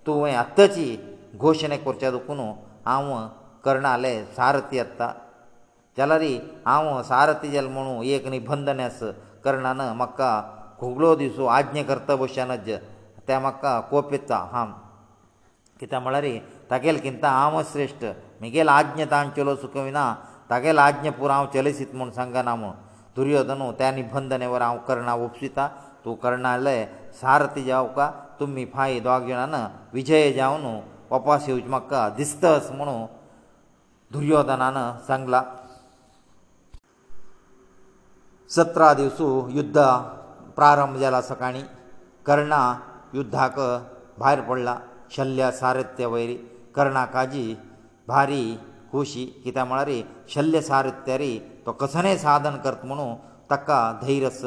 [0.07, 0.85] तुवें आत्ताची
[1.39, 2.39] घोशणा करच्या दुखून
[2.85, 3.13] हांव
[3.65, 5.11] कर्णाले सारथी आत्ता
[5.97, 8.99] जाल्यारी हांव सारथी जाल म्हणू एक निबंधन आस
[9.43, 10.29] कर्णान म्हाका
[10.79, 12.67] खुगलो दिसू आज्ञा करता भशेनच
[13.27, 14.65] ते म्हाका कोपयता हां
[15.79, 16.25] कित्याक म्हळ्यार
[16.71, 18.03] तागेलें किंता हांव श्रेश्ठ
[18.39, 20.05] म्हगेलें आज्ञा तांचेलो सुकविना
[20.49, 22.71] तागेलें आज्ञा पुरो हांव चलयसीत म्हूण सांगना म्हूण
[23.15, 25.67] दुर्योधन त्या निबंधने वर हांव कर्णा उपसिता
[26.05, 26.75] तूं कर्णाले
[27.21, 29.55] सारथी जावं का तुमी फाई दोग जाणान
[29.93, 30.65] विजय जावन
[31.11, 33.05] वपास येवचे म्हाका दिसतस म्हणून
[34.13, 35.43] दुर्योधनान सांगला
[38.55, 39.77] सतरा दिवसू युध्द
[40.55, 41.61] प्रारंभ जाला सकाळी
[42.25, 42.61] कर्णा
[43.13, 43.59] युध्दाक
[44.19, 44.77] भायर पडला
[45.15, 46.35] शल्य सारथ्य वयरी
[46.75, 47.53] कर्णा काजी
[48.07, 48.43] भारी
[48.91, 49.91] खोशी कित्याक म्हळ्यार
[50.33, 51.33] शल्य सारथ्यारी
[51.69, 53.13] तो कसलेंय साधन करता म्हणून
[53.49, 54.41] ताका धैर्यस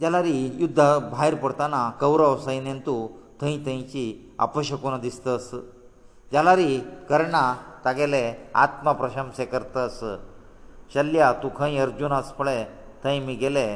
[0.00, 0.24] जाल्यार
[0.62, 3.00] युध्दा भायर पडटना कौरव सैन्यान तूं
[3.40, 4.06] थंय थंयची
[4.46, 5.48] अपशकून दिसतस
[6.32, 6.58] जाल्यार
[7.10, 7.42] कर्णा
[7.84, 8.22] तागेले
[8.64, 10.00] आत्मप्रशंसे करतस
[10.94, 12.64] शल्या तूं खंय अर्जून आस पळय
[13.04, 13.66] थंय म्हगेले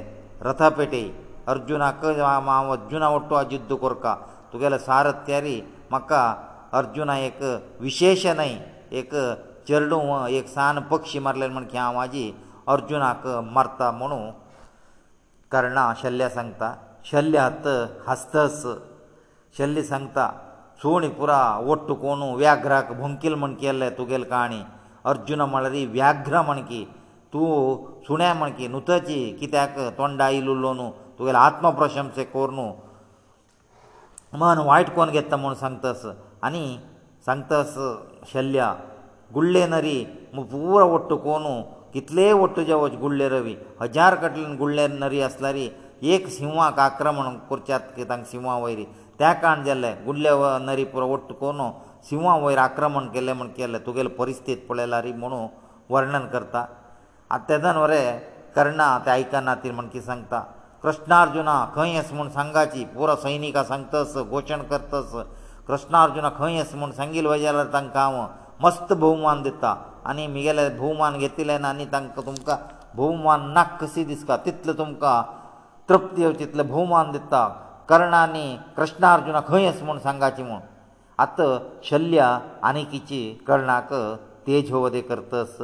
[0.49, 1.09] रथा पेटय
[1.55, 4.15] अर्जुनाक हांव अर्जुना वट्टू हांव युद्ध कोरता
[4.53, 5.61] तुगेले सारत्यारी
[5.91, 6.23] म्हाका
[6.79, 7.43] अर्जुना एक
[7.81, 8.59] विशेश न्हय
[8.99, 9.15] एक
[9.69, 10.01] चरडूं
[10.39, 12.25] एक सान पक्षी मारलेले म्हण ह्या आवाजी
[12.75, 14.19] अर्जुनाक मारता म्हणू
[15.53, 16.75] कर्णा शल्य सांगता
[17.11, 17.67] शल्य हत्त
[18.09, 18.63] हस्तस
[19.59, 20.29] शल्य सांगता
[20.83, 24.63] सुणी पुरा वट्ट कोणू व्याघ्राक भुंकील म्हण केल्ले तुगेल काणी
[25.13, 26.85] अर्जुन म्हळ्यार व्याघ्र म्हणकी
[27.33, 27.77] तूं
[28.07, 32.71] सुण्या म्हणकी नुतची कित्याक तोंडा इल्लो न्हू तुगेले आत्मप्रशंस कोर न्हू
[34.39, 36.07] मन वायट कोण घेता म्हूण सांगतस
[36.47, 36.67] आनी
[37.27, 37.79] सांगतस
[38.33, 38.75] शल्या
[39.35, 39.99] गुळ्ळे नरी
[40.35, 41.55] पुरो वट्ट कोनू
[41.93, 45.69] कितलेय वट्ट जेवच गुळ्ळे रवी हजार कटल्यान गुळ्ळे नरी आसल्यारी
[46.15, 48.85] एक सिंहाक आक्रमण करच्यात की तांकां सिंहा वयरी
[49.19, 50.31] त्या काण जाल्ले गुळ्ळे
[50.65, 51.69] नरी पुरो वट्ट कोनू
[52.09, 55.47] सिंहा वयर आक्रमण केलें म्हूण केलें तुगेले परिस्थिती पळयला रे म्हणून
[55.95, 56.65] वर्णन करता
[57.31, 58.19] आतां तेदान वरें
[58.57, 60.41] कर्णा तें आयकना ती म्हण कितें सांगता
[60.83, 65.15] कृष्णार्जुना खंय आसा म्हूण सांगाची पुरो सैनिकां सांगतस घोशण करतस
[65.69, 68.27] कृष्णार्जुना खंय आसा म्हूण सांगिल्लो जाल्यार तांकां हांव
[68.65, 69.71] मस्त भोवमान दिता
[70.11, 72.57] आनी म्हगेले भोवमान घेतिले ना आनी तांकां तुमकां
[72.99, 75.17] भोवमान ना कशी दिसता तितले तुमकां
[75.89, 77.43] तृप्ती येवची तितले भोवमान दिता
[77.91, 80.61] कर्णानी कृष्णार्जुना खंय आसा म्हूण सांगाची म्हूण
[81.25, 81.51] आतां
[81.89, 82.23] शल्य
[82.71, 83.93] आनी किची कर्णाक
[84.47, 85.59] तेजो वदे करतस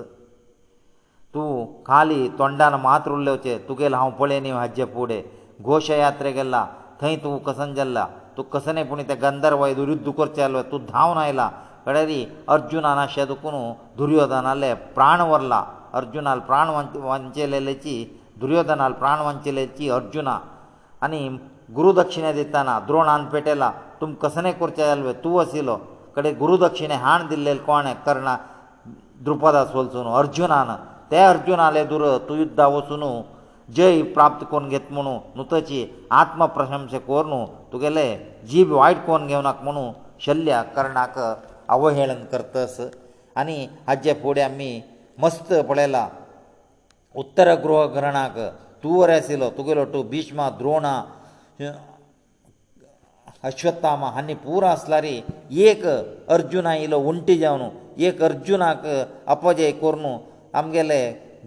[1.35, 1.51] तूं
[1.89, 5.21] खाली तोंडान मात उरलेवचें तुगेलें हांव पळयन हाजे फुडें
[5.69, 6.65] घोशयात्रे गेला
[7.01, 11.51] थंय तूं कसन जाल्ला तूं कसनय पूण त्या गंधर्व दुरुद्ध करचें आसलो तूं धांवन आयला
[11.87, 13.55] कळरी अर्जुनान अशें दुखून
[13.99, 15.63] दुर्योधनाले प्राण वरला
[16.01, 16.69] अर्जुनाल प्राण
[17.05, 17.95] वंचेलेची
[18.41, 20.39] दुर्योधनाल प्राण वंचेलेची अर्जुना
[21.05, 21.29] आनी
[21.77, 25.77] गुरुदक्षिणे दिताना द्रोणान पेटयला तुमी कसले करचे जाले तूं आशिल्लो
[26.17, 28.37] कडेन गुरुदक्षिणे हाण दिल्ले कोणें कर्णा
[29.25, 30.71] द्रुपदास वचून अर्जुनान
[31.11, 33.05] ते अर्जुनाले दुर तूं युद्धा वचून
[33.77, 35.87] जय प्राप्त करून घेत म्हणू नुतची
[36.21, 38.07] आत्मप्रशंस कोर न्हू तुगेले
[38.51, 39.91] जीब वायट कोन घेवनाक म्हणू
[40.27, 41.19] शल्य कर्णाक
[41.75, 42.81] अवहेळन करतस
[43.41, 44.71] आनी हाजे फुडें आमी
[45.23, 46.07] मस्त पळयलां
[47.23, 48.39] उत्तर गृहग्रहणाक
[48.83, 50.87] तुवर आशिल्लो तुगेलो टू भिष्मा द्रोण
[53.49, 55.21] अश्वत्थामा हांणी पुरो आसल्यारी
[55.69, 57.69] एक अर्जून आयिल्लो उंटी जावन
[58.09, 58.87] एक अर्जुनाक
[59.35, 60.07] अपजय करून
[60.59, 61.01] आमगेले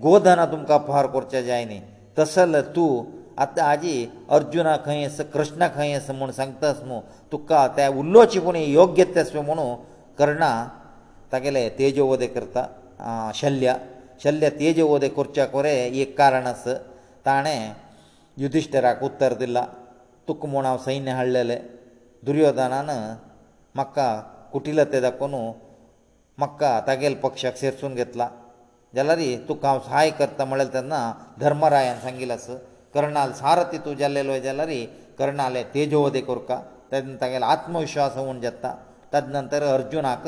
[0.03, 1.79] गोधना तुमकां अपहार करचे जाय न्ही
[2.19, 3.03] तसल तूं
[3.43, 3.95] आतां आजी
[4.35, 6.99] अर्जुना खंय आसा कृष्ण खंय आसा म्हूण सांगतास न्हू
[7.31, 9.75] तुका ते उल्लोची पूण योग्य तस म्हणून
[10.19, 10.43] ಕರ್ಣ
[11.33, 12.57] ತಗಲೇ ತೇಜೋವದೆ ಕರ್ತ
[13.39, 13.69] ಶಲ್ಯ
[14.23, 16.73] ಶಲ್ಯ ತೇಜೋವದೆ ಕುರ್ಚಾ ಕೊರೆ ಈ ಕಾರಣಸು
[17.27, 17.55] ತಾણે
[18.43, 19.59] ಯುಧಿಷ್ಠರಾ ಉತ್ತರ ದಿಲ್ಲ
[20.27, 21.57] ತುಕ್ಕಮೋಣ ಸೈನ್ಯ ಹಳ್ಳಲೇ
[22.27, 22.91] ದುರ್ಯೋಧನನ
[23.79, 23.97] ಮಕ್ಕ
[24.53, 25.41] ಕುಟಿಲತೆ ದಕ್ಕನು
[26.43, 28.25] ಮಕ್ಕ ತಗел ಪಕ್ಷಕ್ಕೆ ಸೇرسನ್ ಗೆतला
[28.97, 30.93] ಜಲರಿ तू ಕಾಂ ಸಹಾಯ کرتا म्हटेलತನ
[31.43, 32.55] ಧರ್ಮರಾಯن सांगितलंಸು
[32.95, 34.81] ಕರ್ಣಾಲ್ ಸಾರತಿ तू ಜಲ್ಲೆಲೋ ಜಲರಿ
[35.19, 36.57] ಕರ್ಣಾಲೆ ತೇಜೋವದೆ ಕುರ್ಕಾ
[36.91, 38.71] ತದن ತಗел ಆತ್ಮವಿಶ್ವಾಸ ಉಣ ಜತ್ತಾ
[39.15, 40.23] ताजे नंतर अर्जुनाक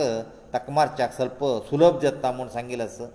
[0.52, 3.06] ताका मारच्याक स्वल्प सुलभ जाता म्हूण सांगिल्लें आसा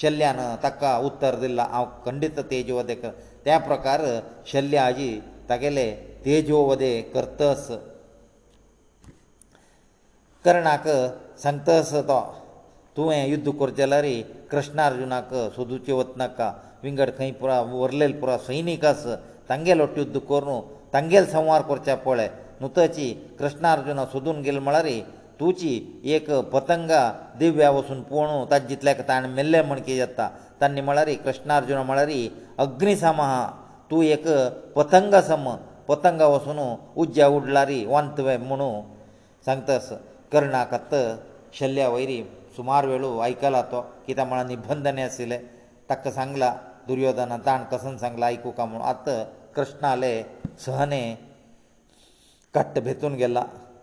[0.00, 3.10] शल्यान ताका उत्तर दिलां हांव खंडीत तेजो वधे कर
[3.44, 4.04] त्या प्रकार
[4.52, 5.10] शल्य आजी
[5.48, 5.86] तागेले
[6.24, 7.66] तेजो वधे करतस
[10.44, 10.84] कर्णाक
[11.44, 12.20] सांगतस तो
[12.96, 14.06] तुवें युध्द करचें जाल्यार
[14.50, 16.48] कृष्णा अर्जुनाक सोदुचें वतनाका
[16.82, 19.02] विंगड खंय पुरा व्हरलेल पुरा सैनीक आस
[19.50, 20.60] तांगेलो युध्द करून
[20.94, 22.28] तांगेल संवार करचे पळय
[22.62, 24.86] नुतची कृष्णार्जुन सोदून गेले म्हळ्यार
[25.40, 25.80] तुजी
[26.14, 26.98] एक पतंगा
[27.38, 30.28] दिव्या वचून पळोवन ताजे जितल्याक ताणें मेल्लें म्हण कितें जाता
[30.60, 32.08] तांणी म्हळ्यार कृष्णार्जुन म्हळ्यार
[32.66, 33.46] अग्निसम आहा
[33.90, 34.28] तूं एक
[34.76, 35.48] पतंग सम
[35.88, 36.58] पतंगा वचून
[37.02, 38.70] उज्ज्या उडलार वांतवे म्हणू
[39.46, 39.88] सांगतास
[40.32, 40.94] कर्णाकत्त
[41.58, 42.22] शल्या वयरी
[42.56, 45.38] सुमार वेळू आयकला तो कित्याक म्हळ्यार निबंधने आशिल्ले
[45.90, 46.52] ताका सांगला
[46.88, 49.22] दुर्योधना ताण कसो सांगला आयकूं का म्हूण आतां
[49.56, 50.14] कृष्णाले
[50.64, 51.02] सहने
[52.56, 53.42] घट्ट भेतून गेला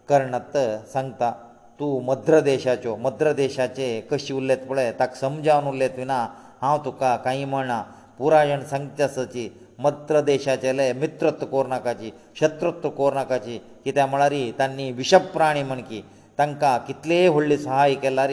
[0.10, 0.58] कर्णत
[0.93, 1.32] सांगता
[1.79, 6.17] तूं मद्र देशाच्यो मद्र देशाचे कशी उरलेत पळय ताका समजावन उरले तुना
[6.62, 7.82] हांव तुका कांय म्हणा
[8.17, 9.47] पुरायण सांगता सची
[9.79, 16.01] मद्र देशाचेले मित्रत्व कोरनाकाची शत्रुत्व कोरनाकाची कित्याक म्हळ्यार तांणी विशप प्राणी म्हण की
[16.38, 18.32] तांकां कितलेय व्हडली सहाय केल्यार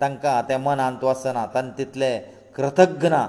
[0.00, 2.18] तांकां तें मन आंत वचना तांणे तितले
[2.56, 3.26] कृतज्ञ ना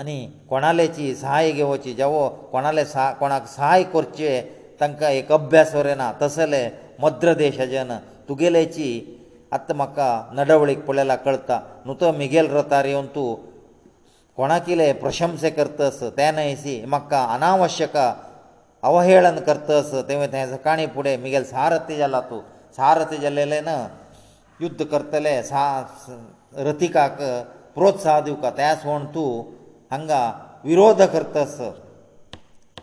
[0.00, 0.18] आनी
[0.48, 4.36] कोणालेची सहाय घेवची जावो कोणाले सहाय कोणाक सहाय करचे
[4.82, 6.60] तांकां एक अभ्यास वरें ना तसले
[7.02, 7.90] मद्र देशाच्यान
[8.28, 8.90] तुगेलेची
[9.56, 13.34] आतां म्हाका नडवळीक पळयला कळटा न्हू तो मिगेल रथार येवन तूं
[14.36, 17.96] कोणाकिले प्रशंस करतस तेन्नायसी म्हाका अनावश्यक
[18.88, 22.40] अवहेळन करतस तेवें तें सकाळी फुडें मिगेल सारथी जाला तूं
[22.76, 25.62] सारथी जाल्लेले न्हू युध्द करतले सा
[26.70, 27.22] रथिकाक
[27.76, 29.30] प्रोत्साह दिवका त्या सोण तूं
[29.92, 30.22] हांगा
[30.64, 31.56] विरोध करतस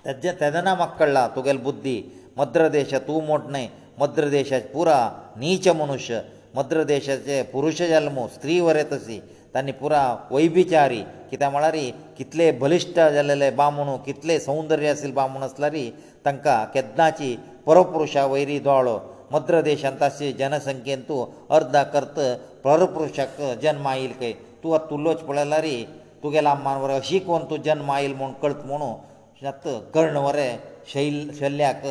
[0.05, 1.97] तेजे तेदना मक्कळ्ळा तुगेल बुद्धी
[2.38, 3.65] मद्रदेश तूं मोटणे
[4.01, 4.97] मद्रदेशाचे पुरा
[5.39, 6.19] नीच मनुश्य
[6.55, 9.19] मद्रदेशाचे पुरुश जल्म स्त्री वरे तशी
[9.53, 11.75] तांणी पुरा वैभिचारी कित्याक म्हळ्यार
[12.17, 15.89] कितले बलिश्ट जाल्लेले बामणू कितले सौंदर्य आशिल्ले बामण आसल्यारी
[16.25, 17.35] तांकां केदनाची
[17.65, 18.97] परपुरुशा वयरी दोळो
[19.31, 22.19] मद्रदेशान ताची जनसंख्येन तूं अर्धा कर्त
[22.63, 24.31] परपुरुशाक जन्म आयिल्ले
[24.63, 25.77] तूं आतां उल्लोच पळयल्यारी
[26.23, 28.95] तुगेल्या आम्मा बरोबर अशी कोण तूं जन्म आयिल्लो म्हूण कळत म्हणून
[29.41, 29.62] शत
[29.95, 30.47] कर्णवरे
[30.91, 31.82] शैल शल्याक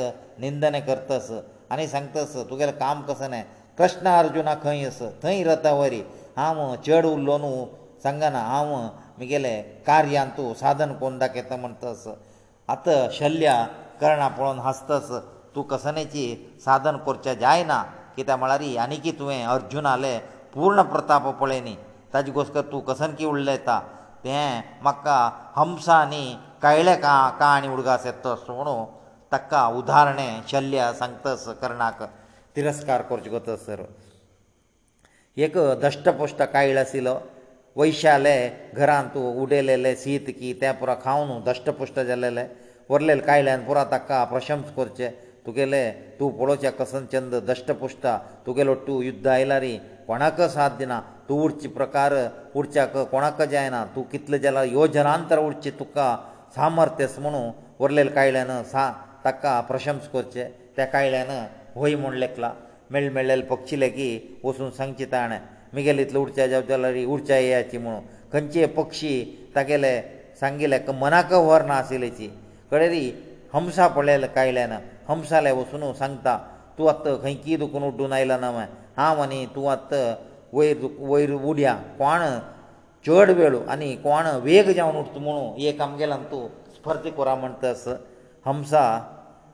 [0.41, 1.29] निंदन करतस
[1.73, 3.45] आनी सांगतस तुगेलें काम कसं न्हय
[3.79, 6.01] कृष्ण अर्जुना खंय आस थंय रथावरी
[6.39, 7.53] हांव चेड उरलो न्हू
[8.05, 8.75] सांगना हांव
[9.19, 12.05] म्हगेलें कार्यान तूं साधन कोण दाखयता म्हणटस
[12.75, 13.55] आत शल्या
[14.01, 15.11] कर्णा पळोवन हांसतस
[15.55, 16.25] तूं कसनेची
[16.65, 17.83] साधन करचें जायना
[18.17, 20.19] कित्याक म्हळ्यार आनी की तुवें अर्जून आले
[20.55, 21.77] पूर्ण प्रताप पळय न्ही
[22.15, 23.81] ताजे गोश्ट तूं कसन की उडलयता
[24.25, 25.19] तें म्हाका
[25.57, 28.85] हमसा न्ही कळ्ळें का का आनी उडगास येता असो म्हणून
[29.33, 32.03] ताका उदाहरणें शल्य सांगतस कर्णाक
[32.57, 33.81] तिरस्कार करचे कोतस सर
[35.47, 37.15] एक दश्टपुश्ट कायळ आशिल्लो
[37.77, 38.37] वैशाले
[38.77, 42.45] घरांत उडयलेले शीत की तें पुरो खावन दश्टपुश्ट जालेले
[42.91, 45.09] उरलेले कायल्यान पुरो ताका प्रशंस करचे
[45.47, 48.07] तुगेले तूं पळोवचे कसन चंद दश्टपुश्ट
[48.47, 49.77] तुगेलो तूं युद्ध आयला रे
[50.09, 52.15] कोणाक साथ दिना तूं उरचे प्रकार
[52.57, 56.17] उरच्याक कोणाक जायना तूं कितले जाला योजनांतर उरचे तुका
[56.57, 57.51] सामर्थ्यस म्हणून
[57.85, 58.91] उरलेल्या कायल्यान सा
[59.25, 60.45] ताका प्रशंस करचे
[60.77, 61.31] त्या कायल्यान
[61.75, 62.53] होय म्हूण लेखला
[62.93, 65.39] मेळ मेळलेले पक्षी लेगीत वचून सांगचे ताणें
[65.75, 68.01] मुगेले इतलो उर्चाय जावचे जाल्यार उर्चाय येयाची म्हणून
[68.33, 69.11] खंयचे पक्षी
[69.57, 70.01] तागेले
[70.41, 72.29] सांगिल्ले मनाक व्हर ना आशिल्लेची
[72.71, 73.11] कडेरी
[73.53, 74.73] हमसा पडलेले कायल्यान
[75.09, 76.39] हमसाले वचून सांगता
[76.79, 78.51] तूं आत्त खंय की दुखून उड्डून आयला ना
[78.97, 79.95] हांव आनी तूं आत्त
[80.55, 82.21] वयर वयर उडया कोण
[83.07, 87.87] चड वेळ आनी कोण वेग जावन उरता म्हणून एक आमगेल्यान तूं स्पर्द कोरा म्हणटस
[88.47, 88.81] हमसा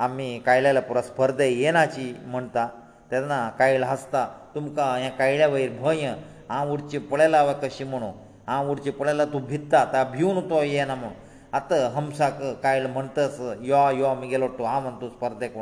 [0.05, 2.67] आमी कायल्याल्या पुरो स्पर्धे येनाची म्हणटा
[3.11, 6.13] तेन्ना कायल हांसता तुमकां हे कायल्या वयर भंय
[6.49, 8.11] हांव उरचें पळयलां कशें म्हणून
[8.47, 11.11] हांव उरचें पळयलां तूं भित्ता ता भिवन तो येना म्हूण
[11.57, 15.57] आतां हमसाक कायल म्हणटस यो यो आमगेलो तूं हांव म्हणटा तूं स्पर्धेक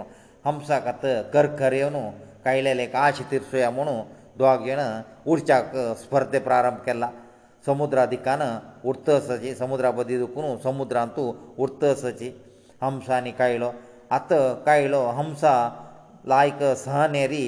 [0.45, 2.09] हमसाक आतां कर कर येवन
[2.45, 4.01] कायल्याले काश तिरसोया म्हुणू
[4.39, 4.81] दोग जाण
[5.33, 7.09] उरच्याक स्पर्धे प्रारंभ केला
[7.67, 8.41] समुद्रादिकान
[8.91, 11.25] उर्तसाची समुद्रा मदीं दुखून समुद्रांतू
[11.65, 12.31] उर्तसाची
[12.83, 13.71] हमसांनी कायलो
[14.17, 14.33] आत
[14.67, 15.55] कायलो हमसा
[16.33, 17.45] लायक सहनेरी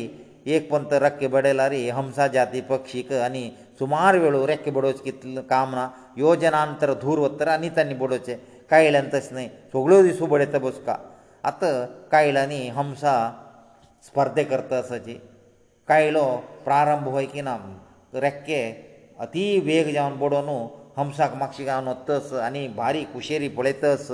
[0.54, 3.48] एक पंत रक्के बडयला रे हमसा जाती पक्षीक आनी
[3.78, 5.88] सुमार वेळो रेक्के बडोवचे कितले काम ना
[6.24, 8.34] योजनांतर धूर वत्तर आनी तांणी बडोवचें
[8.70, 10.94] कायल्यान तशें न्हय सगळ्यो दिसू बडयता बसका
[11.48, 11.64] आत
[12.12, 13.14] कायलांनी हमसा
[14.06, 15.14] स्पर्धे करता असाची
[15.88, 16.26] कायलो
[16.64, 17.56] प्रारंभ हो की ना
[18.14, 18.60] रेक्के
[19.22, 20.50] अती वेग जावन बडोवन
[20.96, 24.10] हमसाक म्हापशी गावन वतस आनी बारीक कुशेरी पळयतस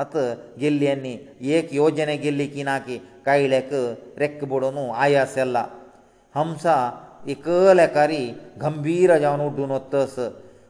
[0.00, 0.16] आत
[0.60, 1.16] गेल्ली आनी
[1.54, 3.72] एक योजने गेल्ली की ना की कायल्याक
[4.18, 5.64] रेक्क बडोवन आयास येल्ला
[6.34, 6.74] हमसा
[7.32, 8.24] एक लेकारी
[8.62, 10.16] गंभीर जावन उड्डून वतस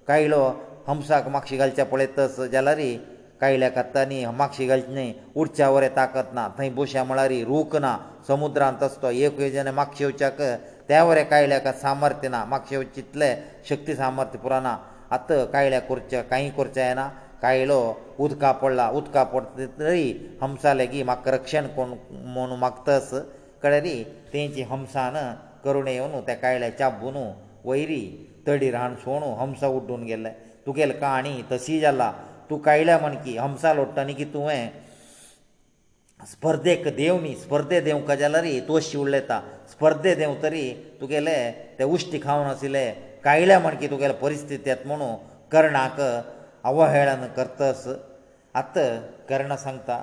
[0.08, 0.42] कायलो
[0.86, 2.94] हमसाक म्हापशी घालचे पळयतस जाल्यारय
[3.40, 7.96] कायल्याक आत्ता न्ही म्हापशी घालचे न्ही उडच्या वरें ताकत ना थंय बोश्या म्हळ्यार रूख ना
[8.28, 10.40] समुद्रांत आसता एक योजने म्हापशी येवच्याक
[10.88, 13.28] त्यावर कायल्याक सामर्थ्य ना म्हाका चितले
[13.68, 14.72] शक्ती सामर्थ्य पुराना
[15.16, 17.06] आतां कायल्या करचें कांय करचें येना
[17.42, 17.78] कायलो
[18.24, 20.04] उदका पडला उदका पडटा तरी
[20.42, 21.94] हमसा लेगीत म्हाका रक्षण कोण
[22.32, 23.10] म्हूण मागतस
[23.62, 23.96] कळरी
[24.32, 25.14] तेंची हमसान
[25.64, 27.16] करुणे येवन त्या कायल्या चाबून
[27.64, 28.02] वयरी
[28.46, 30.28] तडी रान सोणू हमसा उड्डून गेल्ले
[30.66, 32.12] तुगेले काणी तशी जाला
[32.50, 34.66] तूं कायल्या म्हण की हमसा लोडटा न्ही की तुवें
[36.30, 40.64] स्पर्धेक देव न्ही स्पर्धे देव कजेलरी तूं शिवळ्ळ येता स्पर्धे देव तरी
[41.00, 41.36] तुगेले
[41.78, 42.84] ते उश्टी खावन आशिल्ले
[43.24, 45.14] कायल्या म्हण की तुगेले परिस्थिती येत म्हणून
[45.52, 46.00] कर्णाक
[46.66, 47.86] अवहेळान करतस
[48.60, 48.78] आत
[49.28, 50.02] कर्ण सांगता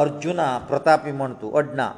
[0.00, 1.90] अर्जुना प्रतापी म्हण तूं अडना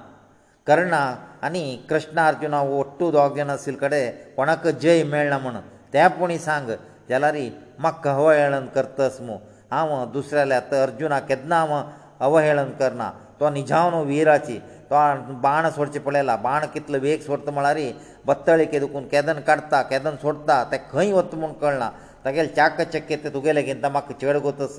[0.67, 0.99] कर्णा
[1.47, 5.57] आनी कृष्णा अर्जुना ओट्टू दोग जाण आशिल् कडेन कोणाक जय मेळना म्हण
[5.93, 6.71] ते पुणी सांग
[7.09, 9.37] जाल्यारी म्हाका अवहेळन करतस मू
[9.71, 11.83] हांव दुसऱ्याले आतां अर्जुना केदना हांव
[12.27, 14.59] अवहेळन करना तो निजाव न्हू विराची
[14.93, 17.79] तो बाण सोडचे पळयला बाण कितलो वेग सोडता म्हळ्यार
[18.27, 21.91] बत्तळी केदकून केदन काडटा केदन सोडता ते खंय वता म्हूण कळना
[22.25, 24.79] तागेले चाक चक्के ते तुगेले घेता म्हाका चेड कोतस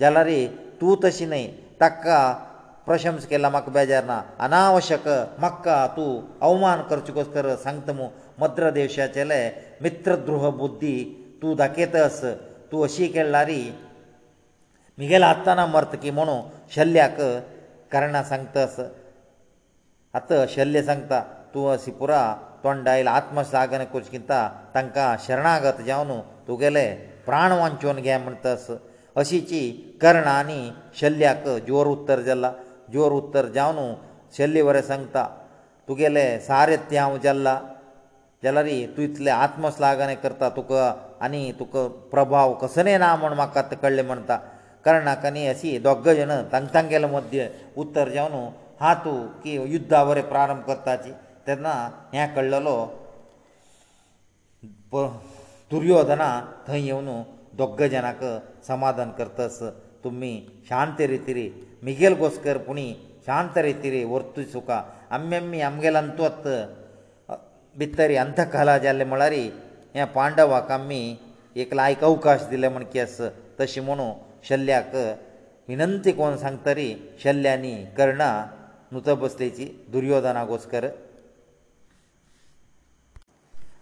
[0.00, 0.28] जाल्यार
[0.80, 1.46] तूं तशी न्हय
[1.80, 2.18] ताका
[2.86, 6.10] प्रशंस केला म्हाका बेजार ना अनावश्यक म्हाका तूं
[6.48, 8.06] अवमान करचे कर सांगता मू
[8.40, 9.40] मद्र देशाचेले
[9.82, 10.96] मित्रद्रोह बुद्दी
[11.42, 12.20] तूं दाखयतस
[12.72, 13.60] तूं अशी केल्यारी
[14.98, 16.40] म्हगेले आत्ताना मरतकी म्हणू
[16.74, 17.20] शल्याक
[17.92, 18.66] कर्णा सांगता
[20.18, 21.20] आत शल्य सांगता
[21.54, 22.20] तूं अशी पुरा
[22.64, 24.38] तोंड आयला आत्मसागन करचें चिंता
[24.74, 26.86] तांकां शरणागत जावन तुगेले
[27.26, 28.66] प्राण वांचून घे म्हणटस
[29.22, 29.60] अशीची
[30.02, 30.60] कर्णा आनी
[31.00, 32.52] शल्याक जोर उत्तर जाला
[32.92, 33.92] जोर उत्तर जावन
[34.38, 35.24] शल्य बरें सांगता
[35.88, 37.58] तुगेले सारे ते हांव जाल्ला
[38.44, 40.92] जाल्यार तूं इतले आत्मश्लाघन करता तुका
[41.24, 44.38] आनी तुका प्रभाव कसो ना म्हूण म्हाका कळ्ळें म्हणटा
[44.86, 47.46] कर्णाकानी अशी दोग जाण तांक तांक गेलो मध्य
[47.82, 48.34] उत्तर जावन
[48.80, 51.10] हा तूं की युद्धा बरें प्रारंभ करताची
[51.46, 51.72] तेन्ना
[52.14, 52.76] हें कळलेलो
[55.72, 56.28] दुर्योधना
[56.68, 57.08] थंय येवन
[57.60, 58.20] दोग जनाक
[58.68, 59.58] समाधान करतास
[60.04, 60.30] तुमी
[60.68, 61.48] शांत रितीरी
[61.88, 62.86] मिगेल घोसकर पुणी
[63.26, 64.82] शांत रितीरी वर्तूय सुका
[65.16, 66.46] आमी आमी आमगेलो अंतवत
[67.78, 71.00] भितरी अंतकला जाल्लें म्हळ्यार हे पांडवाक आमी
[71.64, 73.20] एक लायक अवकाश दिले म्हण केस
[73.60, 74.12] तशें म्हणून
[74.48, 74.94] शल्याक
[75.68, 76.88] विनंती कोण सांगतरी
[77.22, 78.28] शल्यानी कर्णा
[78.92, 80.86] नुत बसलेची दुर्योधनागोस्कर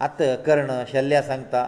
[0.07, 1.63] आत कर्ण शल्या सांगता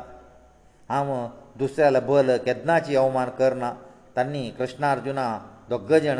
[0.89, 1.13] हांव
[1.59, 3.71] दुसऱ्याला बल केदनाची अवमान करना
[4.15, 5.27] तांणी कृष्णार्जुना
[5.69, 6.19] दोग जण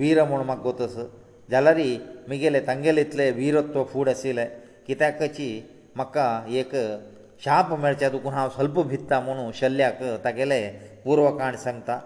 [0.00, 0.96] वीर म्हूण म्हाका गोतस
[1.50, 1.76] जाल्यार
[2.28, 4.44] मुगेले तांगेले इतले वीरत्व फूड आशिल्ले
[4.86, 5.48] कित्याकची
[5.96, 6.26] म्हाका
[6.58, 6.74] एक
[7.44, 10.70] शाप मेळच्या दुखून हांव स्वल्प भित्ता म्हणून शल्ल्याक तागेलें
[11.04, 11.98] पूर्वकांड सांगता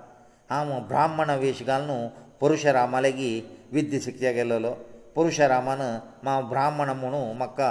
[0.50, 2.06] हांव ब्राह्मण वेश घालून
[2.40, 4.72] परशुरामा लेगीत विद्य शिक्षा गेलेलो
[5.16, 5.80] परशुरामान
[6.24, 7.70] मा ब्राह्मण म्हणून म्हाका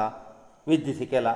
[0.67, 1.35] विद्य शिकयला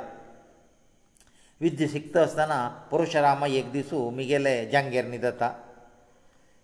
[1.61, 5.49] विद्य शिकता आसतना परशुरामा एक दिसू म्हगेले जांगेर न्ही जाता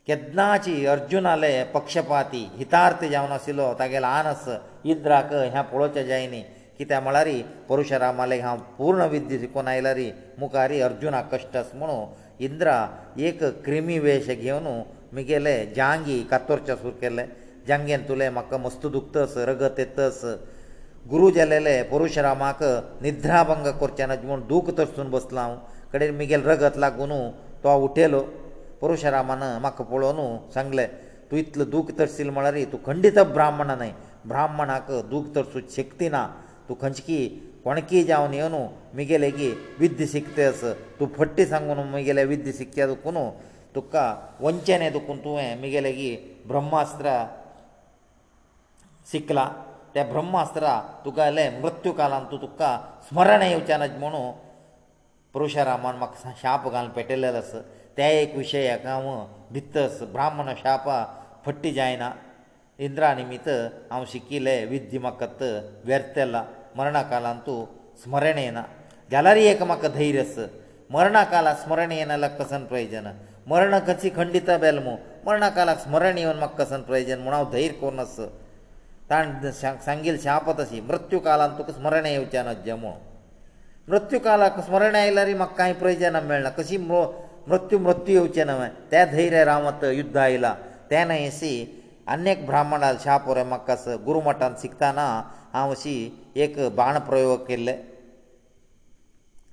[0.07, 4.47] केदनाची अर्जुनाले पक्षपाती हितार्थ जावन आशिल्लो तागेलो आनस
[4.85, 6.41] इंद्राक हें पळोवचें जायनी
[6.77, 7.27] कित्याक म्हळ्यार
[7.69, 12.85] परशुरामाले हांव पूर्ण विद्य शिकून आयला रे मुखारी अर्जुना कश्टस म्हणून इंद्रा
[13.29, 14.67] एक क्रिमी वेश घेवन
[15.13, 17.23] म्हगेले जांगी कातोरच्या सुरू केले
[17.67, 20.23] जांगेन तुले म्हाका मस्त दुखतस रगत येतस
[21.09, 22.63] गुरू जालेले परशुरामाक
[23.01, 25.55] निद्राभंग करचे ना म्हूण दूख तरसून बसला हांव
[25.93, 27.09] कडेन म्हगेलें रगत लागून
[27.63, 28.19] तो उठेलो
[28.81, 30.85] परशुरामान म्हाका पळोवन सांगले
[31.31, 33.91] तूं इतलो दूख तरसील म्हळ्यार तूं खंडीत ब्राह्मण न्हय
[34.27, 36.27] ब्राह्मणाक दूख तरसूची शक्ती ना
[36.81, 37.19] ಗುಂಚಕಿ
[37.65, 38.61] ಕೊಣಕಿ ಜಾವನೇನು
[38.97, 39.49] ಮಿಗೆಲೆಗೆ
[39.81, 40.59] ವಿದ್ಯೆ ಸಿಕ್ಕತەس
[40.97, 43.25] ತು ಫಟ್ಟಿ सांगುನ ಮಿಗೆಲೆ ವಿದ್ಯೆ ಸಿಕ್ಕ್ಯಾದು ಕೊನೊ
[43.75, 43.95] ತುಕ್ಕ
[44.45, 46.09] ವಂಚನೆದು ಕುಂತುವೆ ಮಿಗೆಲೆಗೆ
[46.51, 47.07] ಬ್ರಹ್ಮಾಸ್ತ್ರ
[49.11, 49.39] ಸಿಕ್ಕಲ
[49.93, 50.65] ತ ಬ್ರಹ್ಮಾಸ್ತ್ರ
[51.03, 52.61] ತುಗಲೆ ಮೃತ್ಯು ಕಾಲ ಅಂತ ತುಕ್ಕ
[53.07, 54.23] ಸ್ಮರಣೆ ಉಚನ ಜ್ಮಣು
[55.35, 57.51] ಪುರುಷ ರಾಮನ್ ಮಕ್ಕ ಶಾಪgal ಪೆಟ್ಟೆಲ್ಲಲಸ
[57.97, 59.13] ತ ಏಕ್ ವಿಷಯ ಏಕಮ
[59.55, 60.87] ಭಿತ್ತಸ್ ಬ್ರಾಹ್ಮಣ ಶಾಪ
[61.45, 62.05] ಫಟ್ಟಿ ಜಾಯನ
[62.85, 63.55] ಇಂದ್ರಾ ನಿಮಿತೆ
[63.95, 65.47] ಆಂ ಶಿಕ್ಕಿಲೇ ವಿದ್ಯೆ ಮಕ್ಕ ತ
[65.89, 66.37] ವ್ಯರ್ಥೆಲ್ಲ
[66.77, 67.65] मरणा कालांत तूं
[68.03, 68.63] स्मरण येना
[69.11, 70.35] जाल्यार एक म्हाका धैर्य आस
[70.91, 73.07] मरणा काला स्मरण येना लागता कसन प्रयोजन
[73.47, 77.99] मरण कशी खंडिता बेलमो मरणा कालाक स्मरण येवन म्हाका कसन प्रयोजन म्हूण हांव धैर्य करून
[77.99, 78.17] आस
[79.09, 79.51] ताणें
[79.85, 82.91] सांगिल शाप तशी मृत्यू कालांत तुका स्मरण येवचें ना जमू
[83.87, 86.77] मृत्यू कालाक स्मरण आयल्यारय म्हाका कांय प्रयोजन मेळना कशी
[87.47, 90.53] मृत्यू मृत्यू येवचें ना त्या धैर्य रामत युध्द आयला
[90.91, 91.53] तें न्हय अशी
[92.15, 95.05] अनेक ब्राह्मणाल शाप उरय म्हाका गुरुमठांत शिकताना
[95.53, 95.93] हांव अशी
[96.43, 97.73] एक बाण प्रयोग केल्ले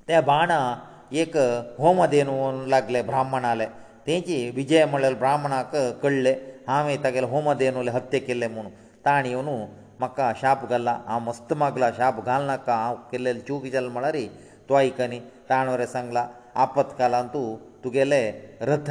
[0.08, 0.58] त्या बाणा
[1.22, 1.36] एक
[1.78, 3.66] होम धेनून लागले ब्राह्मणाले
[4.06, 6.34] तेंची विजय म्हणले ब्राह्मणाक कळ्ळें
[6.68, 8.68] हांवें तागेले होम धेनूले हत्या केले म्हूण
[9.06, 9.48] ताण येवन
[9.98, 14.16] म्हाका शाप घाल्ला हांव मस्त मागला शाप घालनाका हांव केल्लेले चूक जाल्ले म्हळ्यार
[14.68, 15.18] तो आयकनी
[15.50, 16.26] ताण वरें सांगला
[16.64, 18.22] आपत कालांत तूं तुगेले
[18.66, 18.90] रथ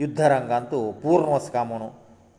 [0.00, 1.88] युद्धरंगांत तूं पूर्ण वचका म्हुणू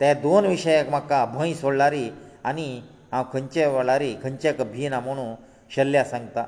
[0.01, 2.09] ते दोन विशयाक म्हाका भंय सोडलारी
[2.45, 2.67] आनी
[3.11, 5.33] हांव खंयच्या वळारी खंयच्याक भिना म्हणू
[5.75, 6.43] शल्ल्या सांगता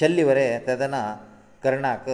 [0.00, 1.00] शल्ल वरें तेदना
[1.62, 2.08] कर्णाक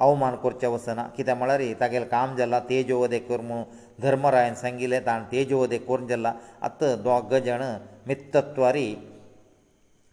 [0.00, 3.64] अवमान करचें वचना कित्याक म्हळ्यार तागेलें काम जालां तेजो वदे कर म्हणून
[4.02, 6.32] धर्मरायान सांगिल्लें ताणें तेजो वदे करून जाला
[6.66, 7.62] आतां दोग जाण
[8.06, 8.86] मित्तत्वारी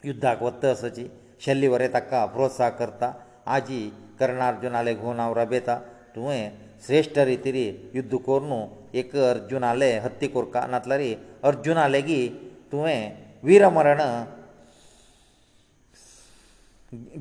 [0.05, 1.05] युद्धाक वता असोची
[1.45, 3.11] शल्ली वरें ताका प्रोत्साह करता
[3.55, 5.77] आजी कर्णार्जुनाले घेवन हांव रबयता
[6.15, 6.49] तुवें
[6.85, 8.65] श्रेश्ठ रितीरी युद्ध करून
[8.97, 11.01] एक अर्जुनाले हत्ती करता नातल्यार
[11.49, 12.31] अर्जुना लेगीत
[12.71, 13.99] तुवें वीरमरण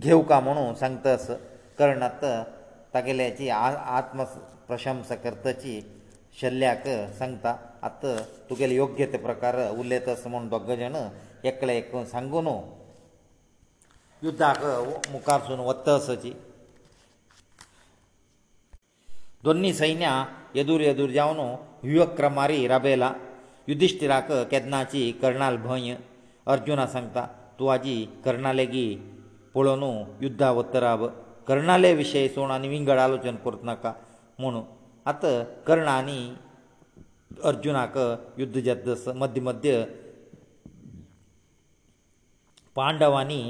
[0.05, 1.27] घेवका म्हणू सांगतस
[1.79, 2.25] कर्णत
[2.95, 4.25] तागेल्याची आत्म
[4.69, 5.73] प्रशंस करताची
[6.41, 7.55] शल्ल्याक सांगता
[7.89, 8.07] आत
[8.51, 10.97] तुगेले योग्य ते प्रकार उलयतस म्हूण दोग जाण
[11.51, 12.47] एकले एक सांगून
[14.23, 14.65] युद्धाक
[15.11, 16.33] मुखारसून वतसची
[19.45, 20.15] दोनी सैन्या
[20.55, 21.55] येदूर येदूर जावन
[21.93, 23.13] युवक्रमारी राबयला
[23.69, 25.95] युधिश्टिराक केदनाची कर्णाल भंय
[26.53, 27.23] अर्जुना सांगता
[27.59, 28.87] तूं आजी कर्णालेगी
[29.55, 29.83] पळोवन
[30.23, 31.05] युध्दा उत्तराब
[31.49, 33.93] कर्णाले विशय सोण आनी विंगड आलोचन करूंक नाका
[34.39, 34.61] म्हूण
[35.07, 36.19] आतां कर्णानी
[37.51, 37.99] अर्जुनाक
[38.39, 39.85] युध्द जेद मध्य मध्य
[42.77, 43.41] पांडवांनी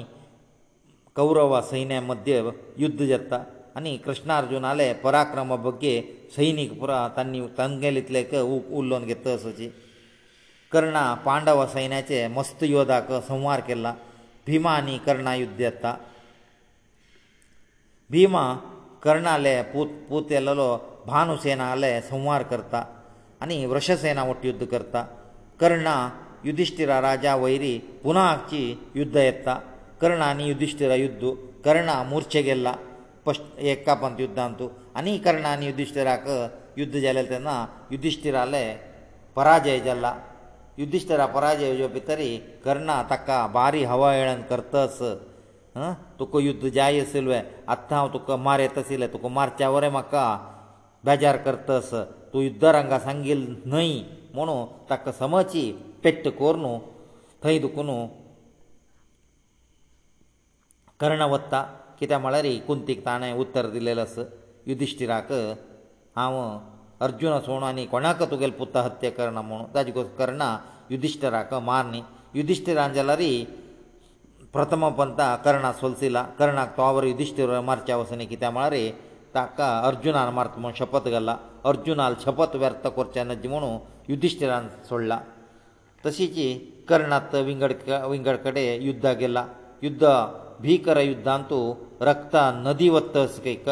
[1.16, 2.42] कौरवा सैन्या मध्य
[2.78, 3.42] युध्द जेत्ता
[3.76, 6.00] आनी कृष्णार्जुनाले पराक्रमा बगे
[6.36, 9.68] सैनीक पुरा तांणी तांगेलितले उलोवन घेत तसोची
[10.74, 13.92] कर्णा पांडव सैन्याचे मस्त योदाक संहार केला
[14.46, 15.94] भिमा आनी कर्णा युद्ध येता
[18.10, 18.42] भिमा
[19.02, 20.66] कर्णाले पूत पूत येलो
[21.06, 22.82] भानुसेनाले संहार करता
[23.44, 25.02] आनी वृषसेना वट युद्ध करता
[25.60, 25.94] कर्णा
[26.44, 28.64] युधिश्टिरा राजा वैरी पुनाची
[28.96, 29.54] युद्ध येता
[30.00, 31.30] कर्णा आनी युधिश्टिरा युद्ध
[31.64, 32.74] कर्णा मुर्चे गेल्ला
[33.26, 34.68] पश्ट एक्का पंत युद्धांतू
[35.00, 36.24] आनी कर्णा आनी युधिश्टिराक
[36.78, 37.56] युद्ध जालें तेन्ना
[37.92, 38.66] युधिश्टिराले
[39.36, 40.14] पराजय जाला
[40.78, 42.26] युद्धिश्टरा पराजय जेवपी तरी
[42.64, 44.98] कर्णा ताका बारी हवा येळान करतस
[46.18, 47.40] तुका युद्ध जाय आशिल्वे
[47.74, 50.24] आतां हांव तुका मार येत आशिल्लें तुका मारच्या वरें म्हाका
[51.04, 51.90] बेजार करतस
[52.32, 53.96] तूं युद्धरांगा सांगील न्हय
[54.34, 54.56] म्हुणू
[54.90, 55.64] ताका समची
[56.04, 56.78] पेट्ट कोर न्हू
[57.42, 57.90] थंय दुखून
[61.00, 61.62] कर्ण वत्ता
[61.98, 64.18] कित्याक म्हळ्यार कुंतीक ताणें उत्तर दिलेलें आस
[64.66, 65.32] युधिश्टिराक
[66.16, 66.40] हांव
[67.06, 70.42] ಅರ್ಜುನ ಸೋಣಾನಿ ಕೊಣಾಕ ತುಗೆಲ್ ಪುತ್ತ ಹತ್ಯೆ ಕರ್ಣ ಮೋಣ ತಾಜಿಗೋಸ್ಕರಣ
[70.92, 72.00] ಯುಧಿಷ್ಠಿರಾಕ ಮಾರ್ನಿ
[72.38, 73.32] ಯುಧಿಷ್ಠಿರಾಂಜಲರಿ
[74.56, 78.84] ಪ್ರಥಮ ಪಂತ ಕರ್ಣ ಸೋಲ್ಸಿಲ್ಲ ಕರ್ಣಾಕ ತಾವರು ಯುಧಿಷ್ಠಿರ ಮಾರ್ಚ ಅವಸನಿ ಕಿತ್ಯ ಮಾಡ್ರಿ
[79.36, 81.30] ತಾಕ ಅರ್ಜುನ ಮಾರ್ತ ಮೋ ಶಪಥ ಗಲ್ಲ
[81.70, 83.64] ಅರ್ಜುನ ಅಲ್ಲಿ ಶಪಥ ವ್ಯರ್ಥ ಕೊರ್ಚ ಅನ್ನಜ್ಜಿ ಮೋಣ
[84.12, 85.12] ಯುಧಿಷ್ಠಿರಾನ್ ಸೊಳ್ಳ
[86.04, 86.46] ತಸಿಚಿ
[86.90, 89.40] ಕರ್ಣಾತ್ ವಿಂಗಡ ವಿಂಗಡ ಕಡೆ ಯುದ್ಧ ಗೆಲ್ಲ
[89.88, 90.04] ಯುದ್ಧ
[90.64, 91.58] ಭೀಕರ ಯುದ್ಧ ಅಂತೂ
[92.08, 92.34] ರಕ್ತ
[92.66, 93.66] ನದಿವತ್ತ ಸ್ಕೈಕ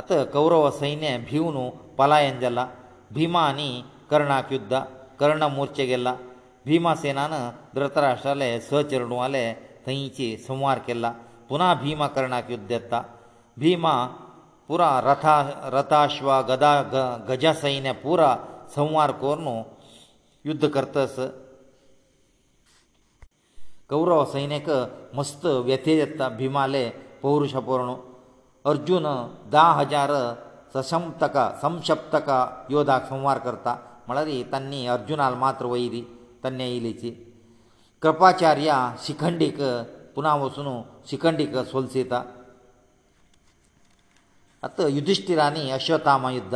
[0.00, 1.56] आत कौरव सैन्य भिवन
[1.98, 2.64] पलायन जाला
[3.16, 3.70] भिमा आनी
[4.10, 4.72] कर्णाक युद्ध
[5.20, 6.14] कर्ण मोर्चे गेला
[6.66, 7.32] भिमासेनान
[7.74, 9.44] धृतराष्ट्राले सचरणुवाले
[9.86, 11.10] थंयचे संवार केला
[11.48, 13.00] पुना भिमा कर्णाक युद्ध येता
[13.62, 13.92] भिमा
[14.68, 15.36] पुरा रथा
[15.74, 16.72] रथाश्वा गदा
[17.28, 18.30] गजा सैन्य पुरा
[18.76, 19.48] संवार कोरून
[20.50, 21.16] युद्ध करतस
[23.90, 24.70] कौरव सैन्याक
[25.18, 26.84] मस्त व्यथे येता भिमाले
[27.22, 27.94] पौरुषपूर्ण
[28.70, 29.04] अर्जून
[29.52, 30.10] धा हजार
[30.74, 32.28] सशमतक संशप्तक
[32.74, 33.74] योधाक संवार करता
[34.06, 36.02] म्हळ्यार ही तांणी अर्जुनाल मात्र वयली
[36.44, 37.10] तन्ने येयलीची
[38.02, 38.74] कृपाचार्य
[39.06, 39.56] शिखंडीक
[40.14, 40.68] पुना वचून
[41.10, 42.22] शिखंडीक सोलसयता
[44.64, 46.54] आतां युधिश्टिरांनी अश्वत्थामा युद्ध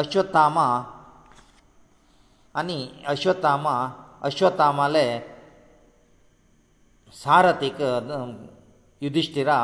[0.00, 0.66] अश्वत्थामा
[2.58, 2.78] आनी
[3.08, 3.74] अश्वत्थामा
[4.26, 5.04] अश्वत्थामाले
[7.22, 7.80] सारथीक
[9.02, 9.58] युधिश्टिरा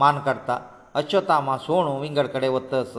[0.00, 0.58] मान काडटा
[1.00, 2.92] ಅಶ್ವತಾಮ ಸೋಣು ವಿಂಗಡಕಡೆ ಒತ್ತಸ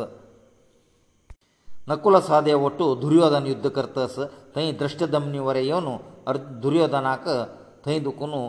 [1.90, 4.16] ನಕುಲ ಸಾದೆಯ ಒಟ್ಟು ದುರ್ಯೋಧನ ಯುದ್ಧ ಕರ್ತಸ
[4.56, 5.94] ತೈ ದೃಷ್ಟದಮ್ನಿವರೆಯೋನು
[6.32, 7.26] ಅರ್ಧ ದುರ್ಯೋಧನಕ
[7.86, 8.42] ತೈndಕುನು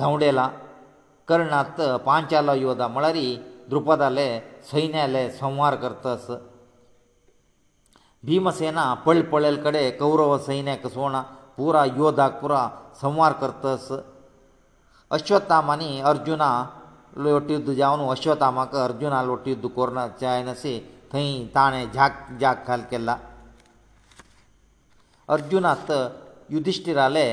[0.00, 0.46] ಗೌಡೇಲಾ
[1.30, 3.26] ಕರ್ಣಾತ ಪಾಂಚಾಲ ಯೋಧ ಮಳರಿ
[3.70, 4.28] ಧ್ರુપದಲೆ
[4.70, 6.26] ಸೈನೇಲೆ ಸಂવાર ಕರ್ತಸ
[8.28, 11.14] ಭೀಮ ಸೇನಾ ಪೊಳ್ ಪೊಳ್ಎಲ್ ಕಡೆ ಕೌರವ ಸೈನೇಕ ಸೋಣ
[11.56, 12.52] پورا ಯೋಧಾಪುರ
[13.00, 13.86] ಸಂવાર ಕರ್ತಸ
[15.16, 16.42] ಅಶ್ವತಾಮನಿ ಅರ್ಜುನ
[17.18, 20.74] लोटी दुजावन अश्वता म्हाका अर्जुना लोटी दुकोरणाच्यायनसी
[21.12, 23.16] थंय ताणें झाक झाक घाल केला
[25.34, 25.90] अर्जुनात
[26.54, 27.28] युधिश्टिराले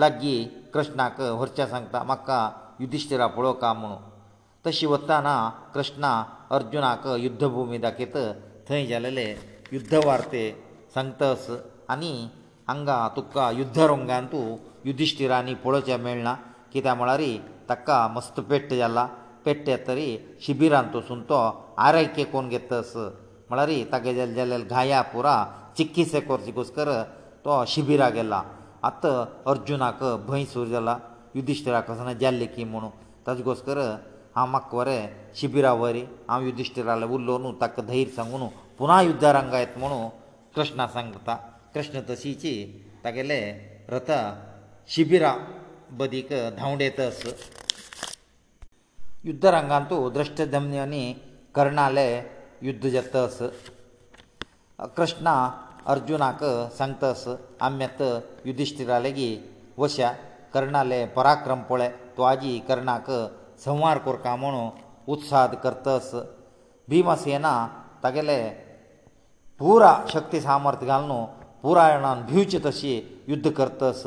[0.00, 0.44] लागीं
[0.74, 2.38] कृष्णाक व्हरचें सांगता म्हाका
[2.80, 3.96] युधिश्टिरा पळोवका म्हणून
[4.66, 5.34] तशें वताना
[5.74, 6.12] कृष्णा
[6.56, 8.16] अर्जुनाक युध्दभुमी दाखयत
[8.68, 9.24] थंय जालेले
[9.72, 10.44] युध्दवार्ते
[10.94, 11.50] सांगतस
[11.90, 12.10] आनी
[12.68, 16.34] हांगा तुका युध्दरंगांत तूं युधिश्टिरांनी पळोवचें मेळना
[16.72, 17.20] कित्याक म्हळ्यार
[17.70, 19.04] ताका मस्त पेट्ट जाला
[19.44, 20.08] पेट्ट येतरी
[20.44, 21.36] शिबिरांत वचून तो
[21.86, 25.36] आरोग्य कोण घेतस म्हळ्यार तागे जाले जाल्यार घाया पुरा
[25.78, 26.88] चिकित्सा करचे घोसकर
[27.44, 28.42] तो शिबिरा गेला
[28.88, 30.96] आत अर्जुनाक भंय सुरू जाला
[31.36, 32.88] युधिश्टराक कसो जाल्ले की म्हुणू
[33.26, 33.78] ताजे घोसकर
[34.36, 35.06] हांव म्हाका वरें
[35.40, 38.48] शिबिरा वरी हांव युधिश्टरा उरलो न्हू ताका धैर्य सांगू न्हू
[38.78, 40.08] पुना युद्धा रंगा येत म्हुणू
[40.56, 41.34] कृष्णा सांगता
[41.74, 42.54] कृष्ण तशीची
[43.04, 43.40] तागेले
[43.92, 44.10] रथ
[44.94, 45.34] शिबिरा
[45.96, 46.28] बदीक
[46.58, 47.22] धांवडेतस
[49.24, 51.00] युद्धरंगांतू द्रश्टधम्यांनी
[51.54, 52.06] कर्णाले
[52.62, 53.38] युद्ध जातस
[54.96, 55.28] कृष्ण
[55.92, 56.44] अर्जुनाक
[56.78, 57.24] सांगतस
[57.68, 58.02] आम्यत
[58.46, 60.12] युधिश्टिरा लेगीत वशा
[60.54, 63.10] कर्णाले पराक्रम पळय तूं आजी कर्णाक
[63.64, 64.68] संवार कोरता म्हणून
[65.12, 66.14] उत्साद करतस
[66.88, 67.56] भिमसेना
[68.04, 68.42] तागेले
[69.58, 71.24] पुरा शक्ती सामर्थ्य घालून
[71.62, 72.96] पुरायणान भिवचे तशी
[73.28, 74.06] युध्द करतस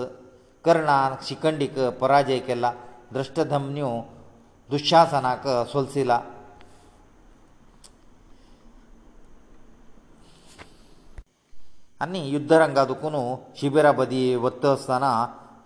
[0.66, 2.72] कर्णान शिखंडीक पराजय केला
[3.14, 3.90] दृष्टधम्यो
[4.72, 6.20] दुशासनाक सोलसिला
[12.02, 13.16] आनी युद्धरंगा दुखून
[13.62, 15.10] शिबिरा बदी वत आसतना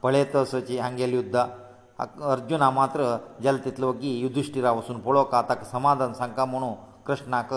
[0.02, 6.74] पळयतसची हांगेली युद्ध अर्जुना मात्र जाल तितलो की युधिश्टिरा वचून पळोवका ताका समाधान सांगता म्हणून
[7.06, 7.54] कृष्णाक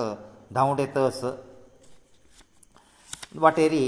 [0.54, 1.24] धांवडेतस
[3.44, 3.80] वाटേരി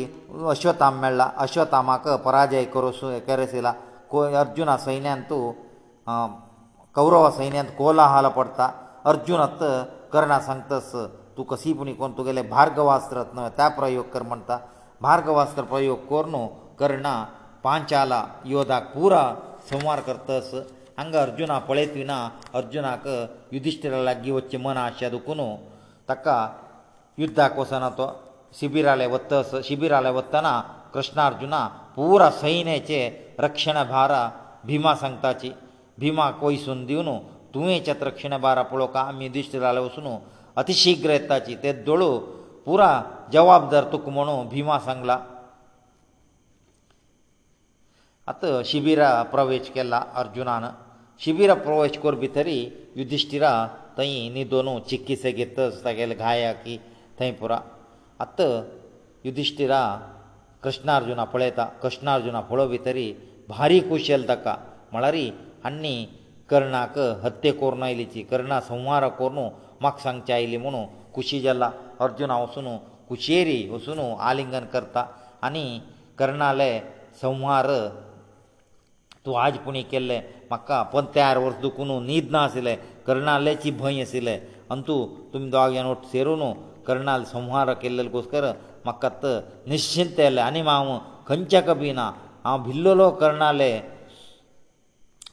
[0.52, 3.70] अश्वथामällä अश्वತಾಮಕ पराजय करोसु एकरेसिला
[4.42, 5.30] अर्जुना सैन्य ಅಂತ
[6.96, 8.66] ಕೌರವ ಸೈನ್ಯ ಅಂತ ಕೋಲಾಹಲ ಪಡತಾ
[9.10, 9.60] ಅರ್ಜುನ હત
[10.12, 10.92] ಕರ್ಣ ಸಂತಸ್
[11.36, 14.56] तू ಕಸಿಪೂನಿ ಕೊಂತು ಗೆಲೆ ಭಾಗವಾಸ್ತ್ರತ್ನ ಆ ಪ್ರಯೋಗ कर म्हणತಾ
[15.08, 16.36] ಭಾಗವಾಸ್ತ್ರ ಪ್ರಯೋಗ ಕೊರನ
[16.80, 17.06] ಕರ್ಣ
[17.66, 18.12] ಪಾಂಚಾಲ
[18.54, 19.14] ಯೋಧ ಕೂರ
[19.70, 20.48] ಸಮಾರ್ ಕರ್ತಸ
[21.02, 22.12] ಅಂಗ ಅರ್ಜುನ ಅಪಳೆತ್ ವಿನ
[22.60, 23.06] ಅರ್ಜುನಕ
[23.56, 25.42] ಯುಧಿಷ್ಠಿರ ಲಗ್ಗಿ ወಚ್ಚ ಮನ ಆಶ ಅದಕುನ
[26.10, 26.26] ತಕ್ಕ
[27.24, 28.06] ಯುದ್ಧ ಆಕೋಸನತೋ
[28.58, 29.28] शिबिराले वत
[29.64, 30.52] शिबिराले वत्तना
[30.94, 31.60] कृष्णार्जुना
[31.96, 33.00] पुरा सैन्याचे
[33.40, 34.22] रक्षण भारा
[34.66, 35.50] भिमा सांगताची
[36.00, 37.08] भिमा पयसून दिवन
[37.54, 40.08] तुवें चेत रक्षण भारा पळोवंक आमी दिश्ट जाले वचून
[40.60, 42.16] अतिशिग्र येताची ते दळू
[42.66, 42.90] पुरा
[43.32, 45.18] जवाबदार तुका म्हणून भिमा सांगला
[48.28, 50.64] आतां शिबिरा प्रवेश केला अर्जुनान
[51.24, 52.58] शिबिरा प्रवेश कर भितरी
[52.96, 53.50] युधिश्टिरा
[53.98, 56.76] थंय न्हिदोन चिकित्सा घेत तागेले घाया की
[57.20, 57.58] थंय पुरा
[58.24, 58.40] आत
[59.26, 59.82] युधिश्टिरा
[60.62, 63.12] कृष्णार्जुना पळयता कृष्णार्जुना पळोव भितरी
[63.48, 64.54] भारी खूश जाल ताका
[64.92, 65.14] म्हळ्यार
[65.64, 65.94] हांणी
[66.50, 69.38] कर्णाक हत्ये करून आयलीची कर्णा संहार करून
[69.80, 71.70] म्हाका सांगचें आयली म्हणून खुशी जाला
[72.04, 72.76] अर्जून हांव वचून
[73.08, 73.98] कुशेरी वचून
[74.30, 75.04] आलिंगन करता
[75.46, 75.64] आनी
[76.18, 76.72] कर्णाले
[77.22, 77.68] संहार
[79.26, 80.18] तूं आज पुणी केल्ले
[80.48, 84.38] म्हाका पंदार वर्स दुखून न्हीद ना आशिल्लें कर्णालेची भंय आशिल्लें
[84.70, 86.42] आनी तूं तुमी दोग जाण वट सेरून
[86.86, 88.44] कर्णाल संहार केल्ले घुसकर
[88.84, 89.32] म्हाका आतां
[89.70, 92.10] निश्चिंत येले आनी हांव खंयच्याक भिना
[92.44, 93.72] हांव भिल्लो कर्णाले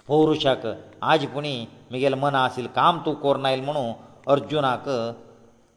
[0.07, 0.65] पौरुशाक
[1.13, 1.55] आज पुणी
[1.91, 3.91] म्हगेलें मन आशिल्लें काम तूं कोर नायल म्हणून
[4.33, 4.87] अर्जुनाक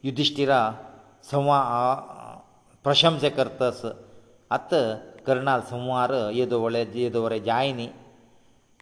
[0.06, 0.60] युधिश्टिरा
[1.30, 1.60] संवा
[2.84, 3.84] प्रशंस करतस
[4.56, 4.84] आतां
[5.26, 7.88] कर्णाल संहार येदोवळे येदोवरे जाय न्ही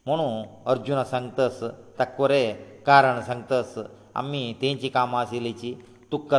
[0.07, 1.63] म्हणून अर्जुना सांगतस
[1.99, 3.79] ताका बरें कारण सांगतस
[4.21, 5.73] आमी तेंची कामां आशिल्लीची
[6.13, 6.35] तुक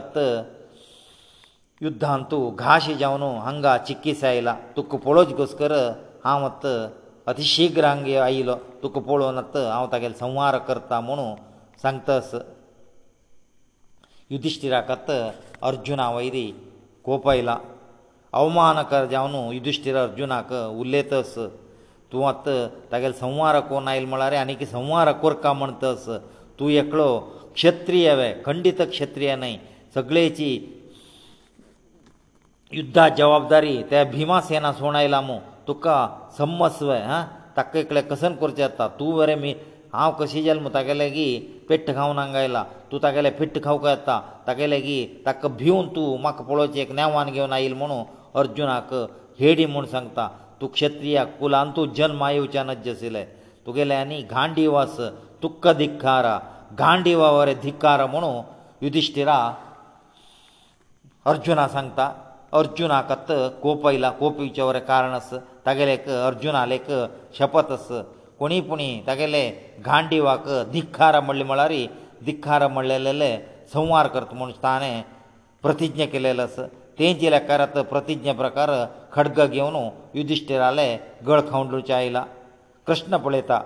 [1.83, 5.71] युद्धांत तूं घाशी जावन हांगा चिकित्स आयला तुका पळोवचे कसकर
[6.23, 6.65] हांव आत
[7.29, 11.25] अतिशिग्र हांग आयलो तुका पळोवन आत हांव तागेलो संवार करता म्हणू
[11.81, 12.33] सांगतास
[14.31, 16.45] युधिश्टिराक अर्जुना वयरी
[17.05, 17.57] कोप आयला
[18.39, 21.33] अवमानकर जावन युधिश्टीर अर्जुनाक उलयतस
[22.11, 22.47] तूं आत
[22.91, 26.09] तागेलो संवार कोण आयलो म्हळ्यार आनीक संवार कोर का म्हणटस
[26.59, 27.11] तूं एकलो
[27.59, 29.51] ಕ್ಷತ್ರಿಯವೆ ಖಂಡಿತ ಕ್ಷತ್ರಿಯ ನೈ
[29.95, 30.47] ಸಗಳೇಚಿ
[32.77, 35.35] ಯುದ್ಧ ಜವಾಬ್ದಾರಿ ತ ಭೀಮಸೇನ ಸೋಣಾಯಿಲಾಮು
[35.67, 35.85] ತುಕ
[36.37, 37.17] ಸಮ್ಮಸ್ವೆ ಹಾ
[37.57, 39.51] ತಕ್ಕೆಕಳೆ ಕಸನ್ ಕೊರ್ಚೆ ಅತ್ತ ತೂ ವರೆ ಮಿ
[39.97, 41.25] ಹಾವ್ ಕಸಿ ಜಲ್ಮು ತಗಲೆಗಿ
[41.71, 42.59] ಪೆಟ್ಟು ಖಾವನಂಗಾಯಿಲ್ಲ
[42.91, 44.09] ತೂ ತಗಲೆ ಪೆಟ್ಟು ಖಾವ್ಕ ಅತ್ತ
[44.47, 47.97] ತಗಲೆಗಿ ತಕ್ಕ ಭಿವನ್ ತೂ ಮಕ್ಕ ಪೊಳೋಚಿ ಏಕ ನ್ಯಾವಾನ್ ಗೆವನ್ ಆಯಿಲ್ ಮನು
[48.43, 48.91] ಅರ್ಜುನಾಕ
[49.41, 50.19] ಹೇಡಿ ಮನು ಸಂಗ್ತ
[50.61, 53.25] ತೂ ಕ್ಷತ್ರಿಯ ಕುಲಾಂತೂ ಜನ್ಮ ಆಯುವಚಾನ ಜಸಿಲೆ
[53.67, 54.95] ತುಗೆಲೆ ಅನಿ ಘಾಂಡಿವಾಸ
[55.43, 56.25] ತುಕ್ಕ ಧಿಕ್ಕಾರ
[56.79, 58.41] गांडिवावर धिक्कार म्हणू
[58.81, 59.37] युधिश्टिरा
[61.29, 62.11] अर्जुना सांगता
[62.59, 63.11] अर्जुनाक
[63.61, 65.29] कोप आयला कोपीचे वरें कारण आस
[65.65, 66.85] तागेले अर्जुनालेक
[67.39, 67.87] शपत आस
[68.39, 69.43] कोणी पुणी तागेले
[69.85, 71.71] गांडिवाक धिक्कार म्हणले म्हळ्यार
[72.25, 73.35] धिक्कार म्हणलेले
[73.73, 75.01] संवार करता म्हूण ताणें
[75.63, 76.59] प्रतिज्ञा केलेलो आस
[76.99, 78.69] तेंचे लेकारात प्रतिज्ञा प्रकार
[79.13, 79.75] खडग घेवन
[80.15, 80.95] युधिश्टिराले
[81.27, 82.23] गळ खावंडलोचे आयला
[82.87, 83.61] कृष्ण पळयता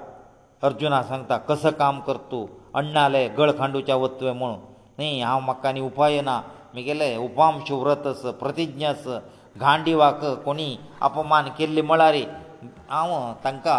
[0.63, 2.45] अर्जुना सांगता कसं काम करता तूं
[2.75, 4.53] अण्णाले गळखांडूच्या वत्वे म्हूण
[4.97, 6.39] न्ही हांव म्हाका आनी उपाय ना
[6.73, 9.07] म्हगेले उपाम शुव्रतस प्रतिज्ञस
[9.61, 10.75] गांडिवाक कोणी
[11.07, 12.15] अपमान केल्ले म्हळ्यार
[12.89, 13.77] हांव तांकां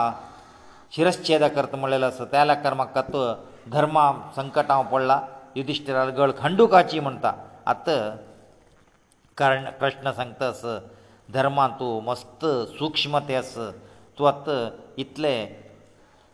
[0.97, 3.25] शिरश्छेद करता म्हणलेलो आसा त्या लेकार म्हाका तो
[3.73, 5.21] धर्मा संकट हांव पडला
[5.57, 7.33] युधिश्टिराल गळ खंडुकाची म्हणटा
[7.73, 7.89] आत
[9.39, 10.65] कारण कृष्ण सांगता आस
[11.35, 12.45] धर्मान तूं मस्त
[12.79, 13.55] सूक्ष्म ते आस
[14.19, 14.51] तूं आत
[15.01, 15.35] इतले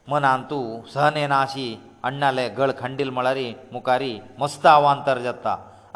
[0.08, 1.74] मनान तूं सहने नाशी
[2.08, 5.46] ಅಣ್ಣಾಲೆ ಗಳ್ ಖಂಡಿಲ್ ಮಳಾರಿ ಮುಕಾರಿ ಮಸ್ತಾವ ಅಂತರ್ಜತ್ತ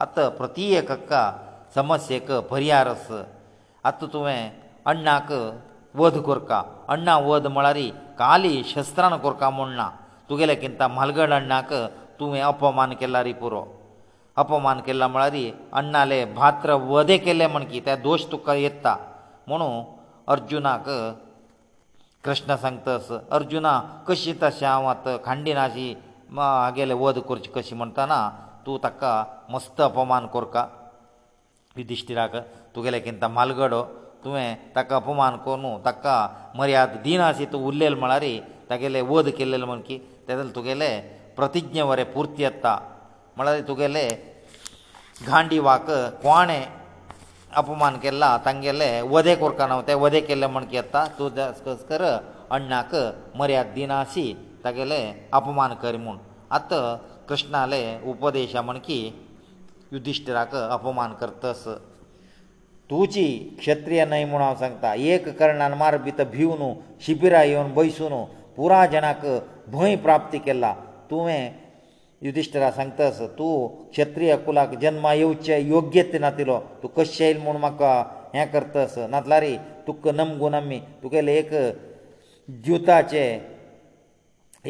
[0.05, 1.13] ಅತ್ತ ಪ್ರತೀಯಕಕ್ಕ
[1.77, 3.07] ಸಮಸ್ಯೆಕ ಪರಿಯಾರಸ
[3.89, 4.39] ಅತ್ತ ತುವೆ
[4.91, 5.31] ಅಣ್ಣಾಕ
[6.01, 6.59] ವಧ ಕುರ್ಕಾ
[6.93, 7.87] ಅಣ್ಣಾ ವಧ ಮಳಾರಿ
[8.23, 9.81] ಕಾಲಿ ಶಸ್ತ್ರನ ಕುರ್ಕಾ ಮೊಣ್ಣ
[10.29, 11.73] ತುಗೆಲಕ್ಕಿಂತ ಮಲ್ಗಡ ಅಣ್ಣಾಕ
[12.19, 13.63] ತುವೆ ಅಪಮಾನ ಕೆಲಾರಿ Puro
[14.43, 15.45] ಅಪಮಾನ ಕೆಲಮ್ಮಳಾರಿ
[15.81, 18.93] ಅಣ್ಣಾಲೆ ಭಾತ್ರ ವದೆ ಕೆಲ್ಲೆ ಮಣಕಿತಾ ದೋಷ ತುಕ್ಕ ಇತ್ತಾ
[19.51, 19.69] ಮನೋ
[20.35, 20.87] ಅರ್ಜುನಾಕ
[22.25, 23.73] कृष्ण सांगतस अर्जुना
[24.09, 25.91] कशी तशें हांव आतां खांडिनाची
[26.37, 28.21] हागेलें वध करचें कशें म्हणटना
[28.67, 29.13] तूं ताका
[29.51, 30.65] मस्त अपमान करका
[31.79, 32.37] युधिश्टिराक
[32.77, 33.83] तुगेलें किंवां मालगडो
[34.25, 36.17] तुवें ताका अपमान करून ताका
[36.59, 38.25] मर्याद दिनाशी तूं उरलेलें म्हळ्यार
[38.71, 39.99] तागेलें वध केल्लेलें म्हण की
[40.29, 40.93] तेदें तुगेलें
[41.37, 42.75] प्रतिज्ञा वरें पुर्ती येता
[43.37, 44.09] म्हळ्यार तुगेलें
[45.29, 45.91] गांडी वाक
[46.25, 46.65] कोणें
[47.57, 52.05] अपमान केला तांगेले वधे कोरकान हांव ते वधे केले म्हण येता तूं दस कर
[52.57, 52.95] अण्णाक
[53.39, 54.33] मर्याद दिनाशी
[54.65, 54.99] तागेले
[55.39, 56.17] अपमान कर म्हूण
[56.59, 56.85] आतां
[57.29, 58.99] कृष्णाले उपदेशा म्हण की
[59.93, 61.65] युधिश्टराक अपमान करतस
[62.91, 63.29] तुजी
[63.59, 66.73] क्षत्रीय न्हय म्हूण हांव सांगता एक कर्णान मार भित भिवन
[67.07, 68.15] शिबिरां येवन बैसून
[68.57, 69.25] पुराय जनाक
[69.73, 70.73] भंय प्राप्ती केला
[71.11, 71.63] तुवें
[72.25, 73.57] युधिश्टरा सांगता आसा तूं
[73.93, 77.91] क्षत्रीय कुलाक जल्मा येवचे योग्यते नातिलो तूं कशें येयल म्हूण म्हाका
[78.35, 79.57] हें करता आस नातला रे
[79.87, 81.51] तुका नमगून आमी तुगेले एक
[82.65, 83.25] ज्युताचे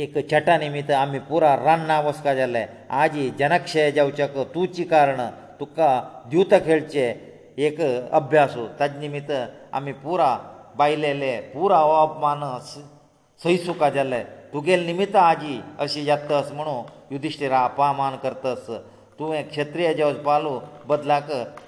[0.03, 2.65] एक छटा निमित्त आमी पुरा रान्ना वचका जाले
[3.03, 5.21] आजी जनक्षय जावचेक तुजी कारण
[5.61, 5.89] तुका
[6.31, 7.07] द्युत खेळचे
[7.67, 9.31] एक अभ्यास ताजे निमित्त
[9.81, 10.37] आमी पुरा
[10.79, 12.43] बायलेले पुरा अपमान
[13.43, 18.67] सयसुका जाले तुगेले निमित्त आजी अशी यत्त आस म्हणून युधिष्टिरा अपमान करतस
[19.19, 20.51] तुवें क्षत्रीय जेवपालू
[20.89, 21.27] बदलाक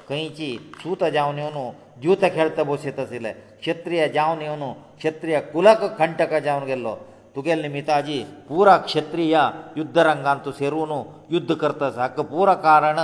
[0.09, 0.49] खंयची
[0.82, 1.70] सूत जावन येवन
[2.01, 4.64] द्युत खेळत बसयत आशिल्ले क्षत्रीय जावन येवन
[4.99, 6.95] क्षत्रीय कुलक खंटक जावन गेल्लो
[7.37, 8.18] तुगेले निमिताजी
[8.49, 9.37] पुरा क्षत्रीय
[9.76, 10.93] युद्ध रंगान तूं सेरून
[11.34, 12.99] युद्ध करतास हाक पुरो कारण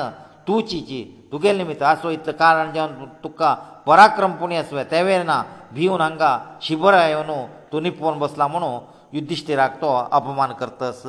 [0.48, 1.02] तूची जी
[1.32, 3.52] तुगेले निमित आसो इतलें कारण जावन तुका
[3.86, 5.42] पराक्रम पुणी आसूं तेवें ना
[5.74, 7.32] भिवन हांगा शिबरा येवन
[7.72, 8.78] तूं निपोवन बसला म्हणून
[9.16, 11.02] युद्धिश्टिराक तो अपमान करतास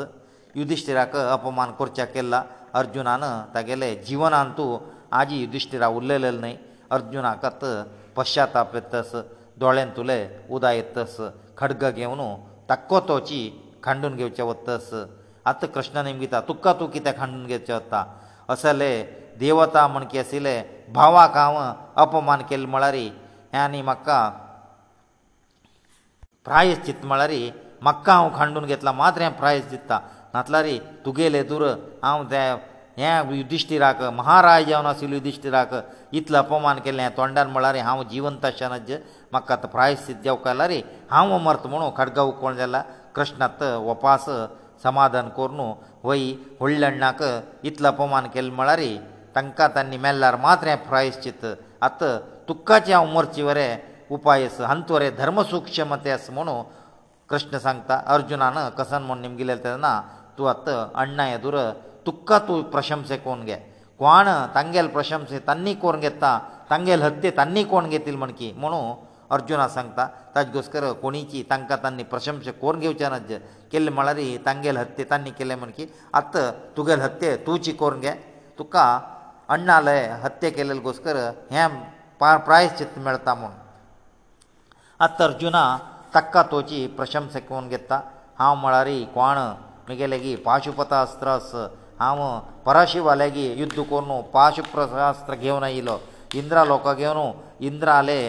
[0.58, 2.43] युधिश्टिराक अपमान करच्या केला
[2.80, 3.22] अर्जुनान
[3.54, 4.78] तागेले जिवनान तूं
[5.20, 6.56] आजी युधिश्टिरा उरलेले न्हय
[6.97, 7.45] अर्जुनाक
[8.18, 9.16] पश्चाताप येतस
[9.60, 10.20] दोळ्यान तुले
[10.56, 11.18] उदा येतस
[11.58, 12.22] खडग घेवन
[12.70, 13.41] ताको तोची
[13.84, 14.93] खांडून घेवचे वतस
[15.51, 18.06] आतां कृष्णान गिता तुका तूं कितें खांडून घेवचें वता
[18.54, 18.91] असले
[19.39, 20.62] देवता म्हण की आशिल्ले
[20.93, 21.58] भावाक हांव
[22.04, 24.20] अपमान केल्लो म्हळ्यार हे आनी म्हाका
[26.45, 27.32] प्रायश चित्ता म्हळ्यार
[27.82, 29.99] म्हाका हांव खांडून घेतला मात्र हें प्रायस चित्ता
[30.34, 31.64] नातला रे तुगेले दुर
[32.04, 32.44] हांव त्या
[32.98, 35.74] हें युधिश्टिराक महाराज जावन आशिल्लो युधिश्टिराक
[36.20, 38.90] इतलो अपमान केल्लें तोंडान म्हळ्यार हांव जिवंत आसतनाच
[39.32, 40.82] म्हाका आतां प्रायश्चीत जावंक आयला रे
[41.12, 42.82] हांव अमर्थ म्हणून खडगांव कोण जाला
[43.16, 44.26] कृष्णांत वपास
[44.84, 45.60] समाधान करून
[46.04, 47.24] वयी व्हडल्याणाक
[47.66, 48.80] इतलो अपमान केलो म्हळ्यार
[49.36, 51.46] तांकां तांणी मेल्ल्यार मात्र हें प्रायश्चीत
[51.88, 52.18] आतां
[52.48, 53.78] तुक्काचे हांव मरचे वरें
[54.18, 56.62] उपाय आस हांतू वरें धर्मसूक्ष्म तें आसा म्हणून
[57.30, 59.94] कृष्ण सांगता अर्जुनान कसन म्हूण निमगेले तेन्ना
[60.38, 61.58] तूं आतां अण्णा येदुर
[62.06, 63.56] तुका तूं प्रशंसा कोण घे
[64.00, 66.32] कोण तांगेल प्रशंसा तांणी कोण घेता
[66.70, 68.80] तांगेल हत्ते तांणी कोण घेतील म्हण की म्हणू
[69.36, 70.06] अर्जुना सांगता
[70.36, 73.32] ताजे घोस्कर कोणीची तांकां तांणी प्रशंसा कोण घेवचे नज
[73.72, 75.88] केल्ले म्हळ्यार तांगेल हत्ते तांणी केले म्हण की
[76.20, 76.38] आत
[76.78, 78.12] तुगेल हत्ते तुजी कोण घे
[78.60, 78.84] तुका
[79.56, 81.18] अण्णालय हत्ते केलेले घोस्कर
[81.52, 81.68] हें
[82.20, 83.52] पार प्रायस चित्त मेळता म्हूण
[85.04, 85.64] आत अर्जुना
[86.16, 88.00] ताका तुजी प्रशंसा कोण घेता
[88.40, 89.38] हांव म्हळ्यार कोण
[89.90, 91.30] मुगेले गी पाशुपथास्त्र
[92.02, 92.20] हांव
[92.66, 95.98] पराशिवाले गी युद्ध करून पाशुप्रशास्त्र घेवन आयिल्लो
[96.40, 97.20] इंद्रा लोकां घेवन
[97.70, 98.22] इंद्राले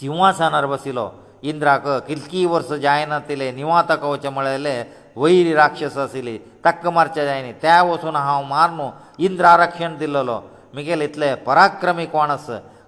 [0.00, 1.06] सिंहासनार बसिल्लो
[1.50, 4.76] इंद्राक कितकी वर्सां जायना तिले निवाताक वचें म्हळेले
[5.20, 8.88] वयरी राक्षस आशिल्ली ताका मारचें जायनी त्या वचून हांव मारनू
[9.26, 10.38] इंद्रा रक्षण दिल्लो
[10.74, 12.46] मुगेले इतले पराक्रमी कोण आस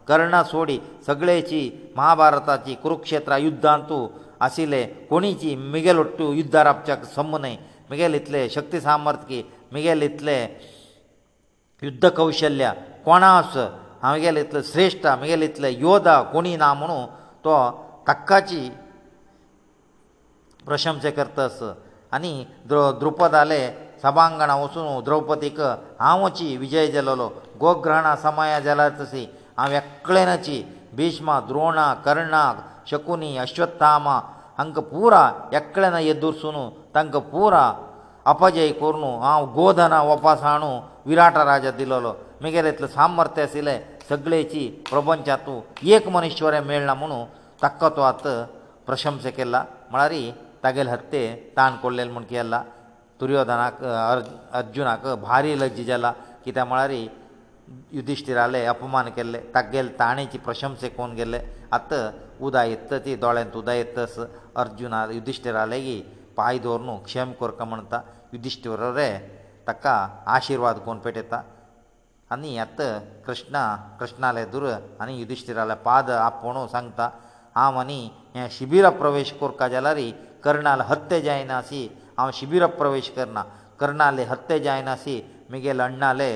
[0.09, 1.62] कर्णा सोडी सगळेची
[1.97, 4.01] महाभारताची कुरुक्षेत्रा युद्धांतू
[4.45, 7.57] आशिल्ले कोणीची मिगेल ओट्टू युद्धार आपच्याक संब न्हय
[7.91, 10.41] मिगेल इतले शक्ती सामर्थ की मिगेल इतले
[11.82, 12.70] युध्द कौशल्य
[13.05, 13.57] कोणास
[14.03, 16.99] हांव गेले इतले श्रेश्ठ म्हगेले इतले योदा कोणी ना म्हणू
[17.45, 17.53] तो
[18.07, 18.68] काकाची
[20.66, 21.59] प्रशंसा करतास
[22.14, 22.32] आनी
[22.68, 23.61] द्र द्रुपदाले
[24.03, 25.61] सभांगणा वचून द्रौपदीक
[26.01, 27.28] हांवची विजय जालोलो
[27.61, 29.24] गोग्रहणा समया जाला तशी
[29.59, 30.62] हांव एकळेनची
[30.97, 32.44] भिष्मा द्रोणा कर्णा
[32.90, 34.16] शकुनी अश्वत्थामा
[34.59, 35.22] हांकां पुरा
[35.59, 36.57] एकल्यान येदुरसून
[36.94, 37.64] तांकां पुरा
[38.32, 40.70] अपजय करून हांव गोधना वपासाणू
[41.09, 43.78] विराट राजा दिलोलो मगेर इतलें सामर्थ्य आशिल्लें
[44.09, 45.61] सगळेची प्रपंचातू
[45.97, 47.24] एक मनीश्वरें मेळना म्हणू
[47.62, 48.36] ताका तो आतां
[48.86, 50.12] प्रशंस केला म्हळ्यार
[50.64, 51.22] तागेले हत्ते
[51.57, 52.62] ताण कोडलेले म्हूण केला
[53.20, 56.12] दुर्योधनाक अर्जुनाक भारी लज्ज जाला
[56.44, 56.90] कित्याक म्हळ्यार
[57.95, 61.39] युधिश्टिराले अपमान केल्ले ताका गेले ताणेची प्रशंसा कोण गेल्ले
[61.73, 62.01] आतां
[62.47, 64.19] उदय येता ती दोळ्यांत उदय येतास
[64.62, 66.01] अर्जुना युधिश्टिरालेगी
[66.37, 68.01] पांय दवर न्हू क्षम करका म्हणटा
[68.33, 69.11] युधिश्टिर रे
[69.69, 69.95] ताका
[70.37, 71.41] आशिर्वाद कोण पेटयता
[72.33, 73.62] आनी आतां कृष्णा
[74.01, 77.09] कृष्णाले दुर आनी युधिश्टिराले पाद आपोवणो सांगता
[77.55, 78.01] हांव आनी
[78.35, 79.99] हे शिबिरा प्रवेश करता जाल्यार
[80.45, 81.87] कर्णाले हत्या जायना अशी
[82.19, 83.43] हांव शिबिरा प्रवेश करना
[83.81, 86.33] कर्णाले हत्या जायना अशी मुगेले अण्णाले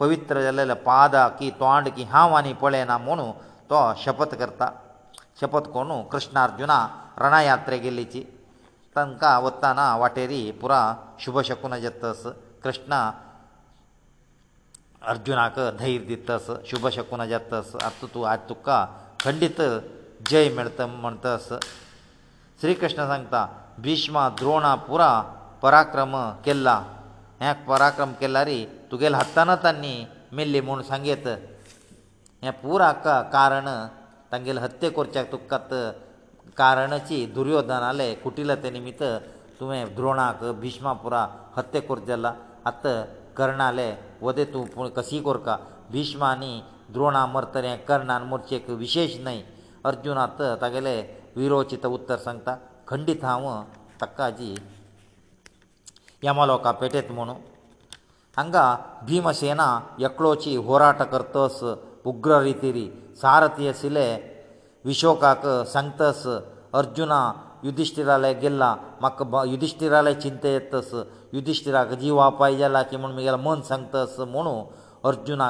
[0.00, 3.30] पवित्र जाल्लेले पादा की तोंड की हांव आनी पळयना म्हणू
[3.70, 4.70] तो शपत करता
[5.40, 6.78] शपत कोण कृष्णार्जुना
[7.18, 8.22] रणयात्रे गेल्लीची
[8.96, 10.80] तांकां वताना वाटेरी पुरा
[11.24, 12.22] शुभ शकून जेतस
[12.64, 13.00] कृष्ण
[15.10, 18.84] अर्जुनाक धैर्य दितस शुभ शकून जेतस आत तूं आज तुका
[19.24, 19.60] खंडीत
[20.30, 21.48] जय मेळत म्हणतस
[22.60, 23.46] श्री कृष्ण सांगता
[23.82, 25.10] भिष्मा द्रोणा पुरा
[25.62, 26.78] पराक्रम केल्ला
[27.40, 29.94] हे पराक्रम केल्यारी तुगेले हातांना तांणी
[30.36, 31.26] मेल्ली म्हूण सांगीत
[32.42, 32.90] हें पुरा
[33.32, 33.66] कारण
[34.32, 35.74] तांगेले हत्या करच्याक तुकात
[36.56, 39.02] कारणाची दुर्योधनाले कुटिलते निमित्त
[39.60, 41.26] तुवें द्रोणाक भिश्मा पुरा
[41.56, 42.32] हत्या करत जाला
[42.70, 42.86] आत
[43.36, 45.56] कर्णाले वदे तूं पूण कशी करका
[45.90, 46.60] भिश्मा आनी
[46.92, 49.42] द्रोणा मरतरे कर्णान मरचेक विशेश न्हय
[49.90, 51.00] अर्जुनात तागेले
[51.36, 52.56] विरोचीत उत्तर सांगता
[52.88, 53.48] खंडीत हांव
[54.00, 54.54] ताका जी
[56.24, 57.36] यमलोका पेटयत म्हणून
[58.38, 58.56] ಹಂಗ
[59.06, 59.62] ಭೀಮ ಸೇನ
[60.06, 61.64] ಏಕಲೋಚಿ ಹೋರಾಟ ಕರ್ತೋಸ್
[62.10, 62.86] ಉಗ್ರ ರೀತೀರಿ
[63.22, 64.04] सारತೀಯ ಸಿಲೆ
[64.88, 65.22] ವಿಶೋಕ
[65.72, 66.28] ಸಂತಸ್
[66.80, 67.12] ಅರ್ಜುನ
[67.66, 68.64] ಯುಧಿಷ್ಠಿರಲೆ ಗೆಲ್ಲ
[69.04, 69.22] ಮಕ್ಕ
[69.52, 70.94] ಯುಧಿಷ್ಠಿರಲೆ ಚಿಂತೆಯ ತಸ್
[71.36, 74.54] ಯುಧಿಷ್ಠಿರ ಗೆ ಜೀವ ಆಪೈಜಾ ಲಕೆ ಮನ ಮಿಗ ಮನ ಸಂತ ತಸ್ ಮನೋ
[75.10, 75.42] ಅರ್ಜುನ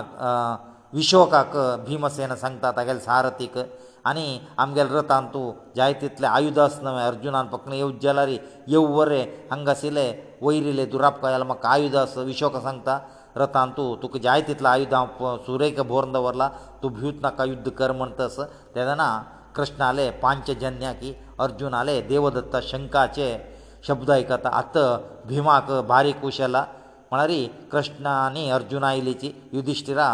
[0.99, 1.35] ವಿಶೋಕ
[1.89, 3.57] ಭೀಮ ಸೇನ ಸಂತ ತಗಲ್ सारತೀಕ
[4.09, 4.27] आनी
[4.65, 5.47] आमगेल रथान तूं
[5.79, 8.31] जाय तितलें आयुदास नवें अर्जुनान फक्त येवच जाल्यार
[8.75, 9.11] येवर
[9.53, 10.07] हांगासले
[10.47, 12.95] वयरिले दुराबकायल म्हाका आयुदास विशोक सांगता
[13.43, 16.47] रथान तूं तुका जाय तितलें आयुद हांव सुरेख भोरन दवरला
[16.83, 18.37] तूं भिवच नाका युध्द कर म्हण तस
[18.75, 19.09] तेदना
[19.57, 21.11] कृष्णाले पांचजन्या की
[21.45, 23.29] अर्जुनाले देवदत्ता शंकाचे
[23.87, 24.77] शब्द आयकता आत
[25.31, 26.63] भिमाक बारीक उशेला
[27.11, 27.33] म्हळ्यार
[27.73, 30.09] कृष्ण आनी अर्जुना आयलीची युधिश्टिरा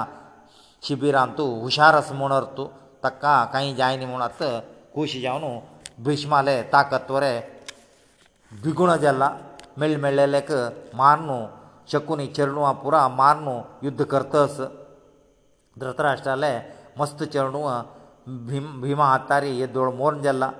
[0.86, 2.66] शिबिरांत तूं हुशार आसा म्हणर तूं
[3.04, 4.52] ताका कांय जायना म्हूण आतां
[4.94, 5.44] खोशी जावन
[6.04, 7.34] भिश्माले ताकत्वरे
[8.62, 9.28] बिगुण जाला
[9.78, 10.50] मेळ मेळलेलेक
[11.00, 11.38] मारनू
[11.92, 13.54] शकुनी चेडणू पुरा मारनू
[13.86, 14.60] युध्द करतस
[15.80, 16.52] धृतराष्ट्राले
[16.98, 17.60] मस्त चेडणू
[18.48, 20.50] भिम भिमा हातारी हे दोळ मोरून जाला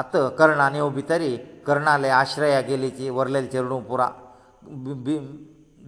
[0.00, 1.36] आत कर्णान येव भितरी
[1.66, 4.08] कर्णाले आश्रया गेलीची वरलेले चेडणू पुरा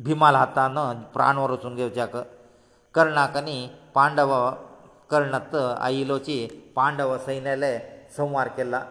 [0.07, 0.79] भिमाल हातान
[1.15, 2.17] प्राण वचून घेवच्याक
[2.95, 4.33] कर्णाक न्ही पांडव
[5.11, 6.37] कर्णत आयिलोची
[6.75, 7.77] पांडव सैन्याले
[8.17, 8.83] संवार केला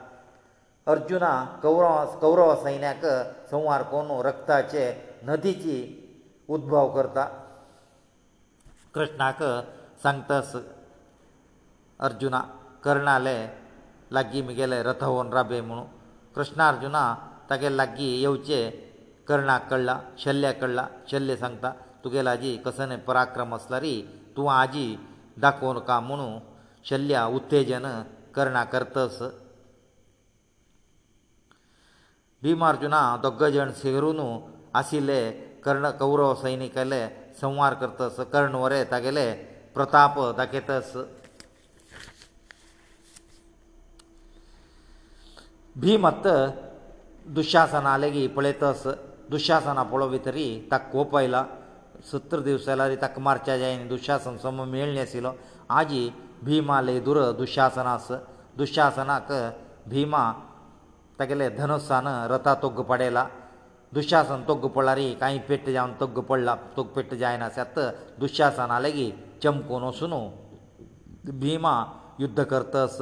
[0.93, 1.31] अर्जुना
[1.63, 3.05] कौरव कौरव सैन्याक
[3.51, 4.85] संवार करून रक्ताचे
[5.27, 5.77] नदीची
[6.55, 7.25] उद्भव करता
[8.95, 9.43] कृष्णाक
[10.03, 10.55] सांगतास
[12.07, 12.41] अर्जुना
[12.83, 13.35] कर्णाले
[14.11, 15.85] लागीं म्हगेले रथवन राबे म्हणून
[16.35, 17.03] कृष्णा अर्जुना
[17.49, 18.61] तागे लागीं येवचे
[19.27, 21.71] कर्णाक कळ्ळां शल्ल्या कळ्ळां शल्ल्य सांगता
[22.03, 24.01] तुगेलो आजी कसो न्हय पराक्रम आसला री
[24.37, 24.95] तूं आजी
[25.41, 26.37] दाखोवं नाका म्हणून
[26.89, 27.85] शल्या उत्तेजन
[28.35, 29.19] करना करतस
[32.43, 34.19] भिमार्जुना दोग जण सेरून
[34.81, 35.19] आशिल्ले
[35.63, 37.05] कर्ण कौरव सैनिकाले
[37.41, 39.31] संवार करतस कर्ण वरे तागेले
[39.75, 40.93] प्रताप दाखयतस
[45.83, 46.27] भिमत्त
[47.35, 48.87] दुशासना लेगीत पळयतस
[49.31, 51.45] दुशासना पळोवपी तरी ताका कोप आयला
[52.11, 55.31] सत्तर दिवस जाल्यार ताका मारच्या जाय दुशासन सम मेळ्ळें आशिल्लो
[55.79, 56.03] आजी
[56.43, 58.07] भिमाले दुर दुशासनास
[58.57, 59.31] दुशासनाक
[59.91, 60.23] भिमा
[61.19, 63.25] तागेले धनुसान रथा तोग्ग पडयला
[63.93, 67.79] दुशासन तोग्ग पडल्यार कांय पेट्ट जावन तोग्ग पडला तोग पेट्ट जायना सत
[68.19, 70.13] दुशासना लेगीत चमकून वसून
[71.39, 71.73] भिमा
[72.19, 73.01] युध्द करतस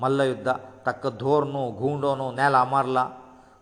[0.00, 0.48] मल्लयुध्द
[0.86, 3.06] ताका धोर न्हू घुंवडो न्हू नेला मारला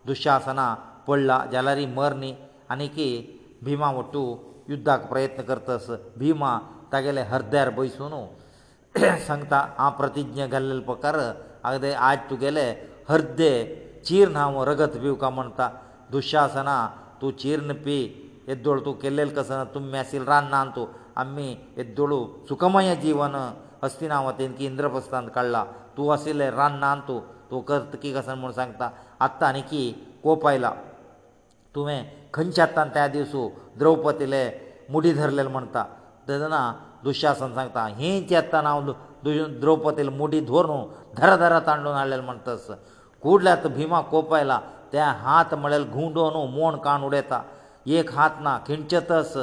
[0.07, 0.73] दुशासना
[1.07, 2.35] पडला जाल्यार मर न्ही
[2.71, 2.95] आनीक
[3.63, 4.23] भिमा वटू
[4.71, 5.87] युद्धाक प्रयत्न करतास
[6.21, 6.51] भिमा
[6.91, 8.13] तागेले हरद्यार बसून
[9.27, 11.15] सांगता हांव प्रतिज्ञ घाल्लेलो पकार
[11.69, 12.63] आगदे आज तुगेले
[13.09, 13.51] हरदे
[14.05, 15.69] चीर्ण हांव रगत पिवका म्हणटा
[16.11, 16.75] दुशासना
[17.21, 17.97] तूं चीर्ण पी
[18.47, 20.85] येद्दोळ तूं केल्लेलो कसो ना तुमी मेसील रान्नान तूं
[21.23, 21.47] आमी
[21.77, 23.35] येद्दोळू सुखमय जिवन
[23.83, 25.63] हस्तिनावतीन की इंद्रप्रस्थान काडला
[25.97, 27.19] तूं आशिल्ले रान्नान तूं
[27.51, 28.89] तूं करत की कसो म्हूण सांगता
[29.27, 29.83] आत्तां आनी की
[30.23, 30.71] कोप आयला
[31.75, 32.01] तुवें
[32.33, 33.47] खंयच्या आत्तान त्या दिसू
[33.79, 34.43] द्रौपदीले
[34.93, 35.83] मुडी धरलेले म्हणटा
[36.27, 36.61] तेन्ना
[37.03, 38.91] दुशासन सांगता हें चेत्ताना हांव
[39.61, 40.81] द्रौपदीले मुडी धरून
[41.19, 42.67] धरा धरा तांडून हाडलेलें म्हणटस
[43.23, 44.59] कुडल्यात भिमा कोप आयला
[44.93, 47.41] ते हात म्हळ्यार घुंडोवन मोण कान उडयता
[47.99, 49.35] एक हात ना खिंचतस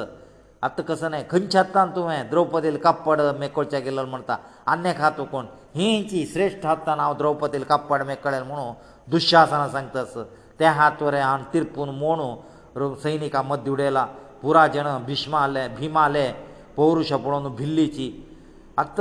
[0.67, 4.37] आतां कसो न्हय खंयच्या हातान तुवें द्रौपदीले कापड मेकळचे गेले म्हणटा
[4.75, 8.73] आनी हात कोण हिंची श्रेश्ठ हातान हांव द्रौपदीले कापड मेकळेल म्हणून
[9.11, 10.15] दुशासनां सांगतास
[10.59, 14.07] त्या हात वरें हांव तिरपून मोणू सैनिकां मद्दी उडयला
[14.43, 16.27] पुरा जण भिश्माले भिमाले
[16.77, 18.07] पौरुष पळोवन भिल्लीची
[18.83, 19.01] आत्त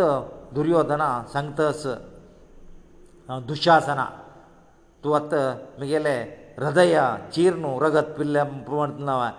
[0.56, 1.86] दुर्योधना सांगतस
[3.48, 4.06] दुशासना
[5.04, 5.34] तूं आत्त
[5.78, 6.16] म्हगेले
[6.58, 7.00] हृदय
[7.34, 9.30] चीर न्हू रगत पिल्ले म्हणटा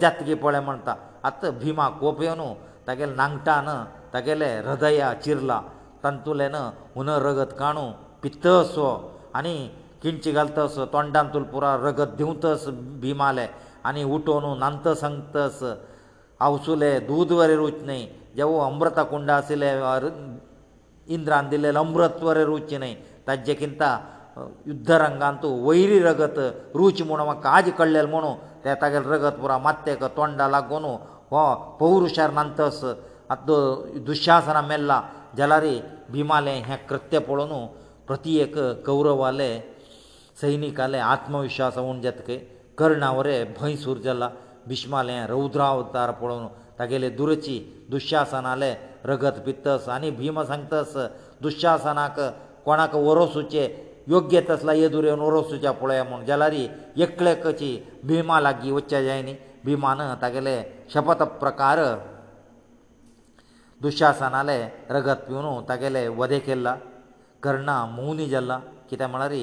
[0.00, 0.94] जातकी पळय म्हणटा
[1.28, 2.52] आत्त भिमा कोप येवन
[2.88, 3.68] तागेले नांगटान
[4.14, 5.60] तागेले हृदय चिरला
[6.04, 6.54] तंतुलेन
[6.94, 7.90] हुन रगत काणू
[8.22, 8.86] पित्तसो
[9.34, 9.56] आनी
[10.02, 12.66] किंची घालतस तोंडान तुल पुरा रगत दिवतस
[13.00, 13.46] भिमाले
[13.88, 15.58] आनी उठोन नंत संतस
[16.46, 18.02] आवसुले दूद वरें रुच न्हय
[18.38, 19.70] जेवो अमृता कुंड आशिल्ले
[21.16, 22.94] इंद्रान दिल्लें अमृत वरें रुच न्हय
[23.26, 23.90] ताजे किंता
[24.70, 26.38] युद्धरंगांत वैरी रगत
[26.78, 28.34] रूच म्हणून म्हाका आज कळलेलें म्हणून
[28.64, 30.84] ते तागेलें रगत पुरो मात्तेक तोंडा लागून
[31.32, 31.42] हो
[31.80, 32.80] पौरुशार नंतस
[33.34, 33.60] आतां
[34.08, 34.98] दुशासना मेल्ला
[35.38, 35.78] जाल्यारय
[36.14, 37.64] भिमाले हें कृत्य पळोवन
[38.08, 39.50] प्रत्येक कौरवाले
[40.40, 42.38] सैनिकाले आत्मविश्वास उणजेतकय
[42.78, 44.28] कर्णावरे भंय सूर जाला
[44.68, 46.46] भिश्माले रौद्रावतार पळोवन
[46.78, 47.58] तागेले दुरची
[47.90, 48.72] दुश्यासनाले
[49.04, 50.96] रगत पित्तस आनी भिम सांगतस
[51.42, 52.20] दुश्यासनाक
[52.64, 53.64] कोणाक वरोसुचे
[54.08, 56.66] योग्य तसला येदूर येवन वरोसुचे पळया म्हूण जाल्यारी
[57.02, 57.76] एकले कशी
[58.08, 60.60] भिमा लागी वच्चे जाय न्ही भिमान तागेले
[60.94, 61.78] शपथ प्रकार
[63.82, 64.60] दुश्यासनाले
[64.90, 66.76] रगत पिवन तागेले वधे केल्ला
[67.42, 68.58] कर्णा मौनी जाल्ला
[68.90, 69.34] कित्याक म्हळ्यार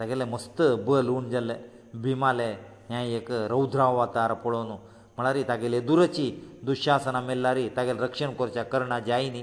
[0.00, 1.54] तागेले मस्त बल उण जाल्ले
[2.02, 2.54] भिमाले
[2.92, 4.70] हे एक रौद्राव अवतार पळोवन
[5.16, 6.26] म्हळ्यार तागेले दुरची
[6.66, 9.42] दुशासना मेल्ल्या तागेले रक्षण करच्या कर्णा जायनी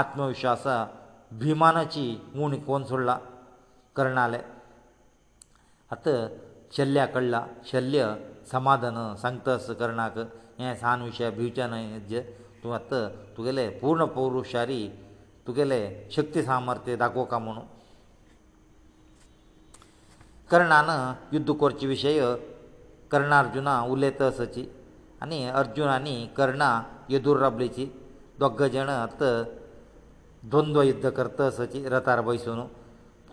[0.00, 0.76] आत्मविश्वासा
[1.40, 2.04] भिमानाची
[2.44, 3.18] उण कोण सोडला
[3.96, 4.38] कर्णाले
[5.96, 6.08] आत
[6.76, 8.12] शल्या कळला शल्य
[8.50, 10.18] समाधान सांगतस कर्णाक
[10.58, 11.98] हे सान विशय भिवचन
[12.62, 12.94] तूं आत
[13.36, 14.86] तुगेले पूर्ण पौरुशारी
[15.46, 15.80] तुगेले
[16.16, 17.64] शक्ती सामर्थ्य दाखोवका म्हणून
[20.50, 20.88] कर्णान
[21.32, 22.20] युध्द करचे विशय
[23.12, 24.64] कर्णार्जुना उलयतसची
[25.22, 26.68] आनी अर्जून आनी कर्णा
[27.12, 27.86] येदुर्राबलेची
[28.40, 28.90] दोग जण
[30.52, 32.64] द्वंद्व युध्द करतसची रथार बसून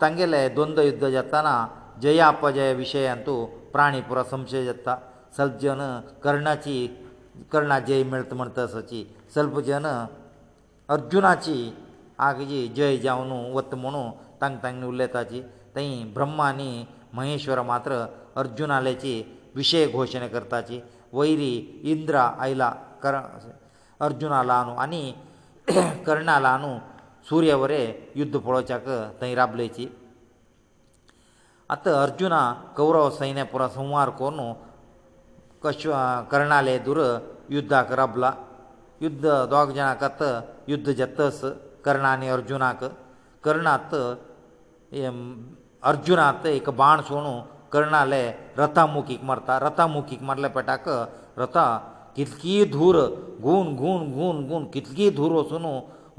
[0.01, 1.53] तांगेले द्वंद्व युध्द जाताना
[2.01, 3.33] जया अपजया विशयांतू
[3.73, 4.95] प्राणी पुरो संशय जाता
[5.37, 5.81] सल्प जन
[6.23, 6.75] कर्णाची
[7.51, 9.03] कर्णा जय मेळत म्हण तसची
[9.35, 9.85] सल्प जन
[10.95, 11.57] अर्जुनाची
[12.27, 14.03] आगजी जय जावन वत म्हणू
[14.41, 15.41] तांग तांग उलयताची
[15.75, 16.71] थंय ब्रह्मा आनी
[17.15, 18.03] महेश्वर मात्र
[18.41, 19.15] अर्जुनालेची
[19.55, 20.79] विशय घोशणे करताची
[21.13, 21.51] वैरी
[21.91, 22.69] इंद्र आयला
[23.03, 23.15] कर
[24.07, 25.03] अर्जून आला न्हू आनी
[26.05, 26.77] कर्ण आला न्हू
[27.29, 28.87] सूर्य वरें युध्द पळोवच्याक
[29.21, 29.87] थंय राबलेची
[31.73, 32.41] आतां अर्जुना
[32.77, 34.39] कौरव सैन्य पुरो संवार करून
[35.63, 35.85] कश
[36.31, 36.99] कर्णाले दुर
[37.53, 38.31] युध्दाक राबला
[39.01, 41.41] युध्द दोग जाणांक आतां युध्द जेतस
[41.85, 42.83] कर्ण आनी अर्जुनाक
[43.43, 43.95] कर्णांत
[45.89, 47.39] अर्जुनांत एक बाण सोडून
[47.73, 48.21] कर्णाले
[48.59, 50.87] रथामुखीक मारता रथामुखीक मारले पेटाक
[51.41, 51.65] रथा
[52.15, 52.95] कितकी धूर
[53.43, 55.65] घुंवन घुंवन घुंवन घुंवन कितकी धूर वचून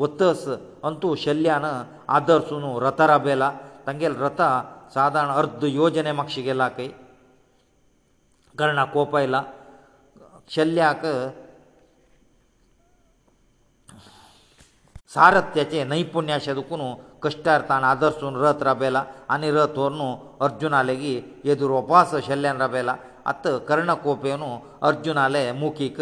[0.03, 0.44] वतस
[0.88, 1.64] अंतू शल्यान
[2.18, 3.48] आदर सुन रथ राबयला
[3.86, 4.51] तांगेले रथा
[4.94, 6.88] सादारण अर्द योजने मागशी गेला खंय
[8.59, 9.42] कर्णाक कोप आयला
[10.55, 11.05] शल्याक
[15.14, 16.80] सारथ्याचें नैपुण्य अशें दुखून
[17.22, 20.11] कश्टार ताणें आदर सुन रथ राबयला आनी रथ व्हर न्हू
[20.47, 21.14] ಅರ್ಜುನಾಲೆಗಿ
[21.53, 22.91] ಎದುರು ಉಪವಾಸ ಶಲ್ಯನ ರಬೇಲ
[23.30, 24.49] ಅತ್ತ ಕರ್ಣ ಕೋಪೇನು
[24.88, 25.99] ಅರ್ಜುನಾಲೆ ಮೂಕಿಕ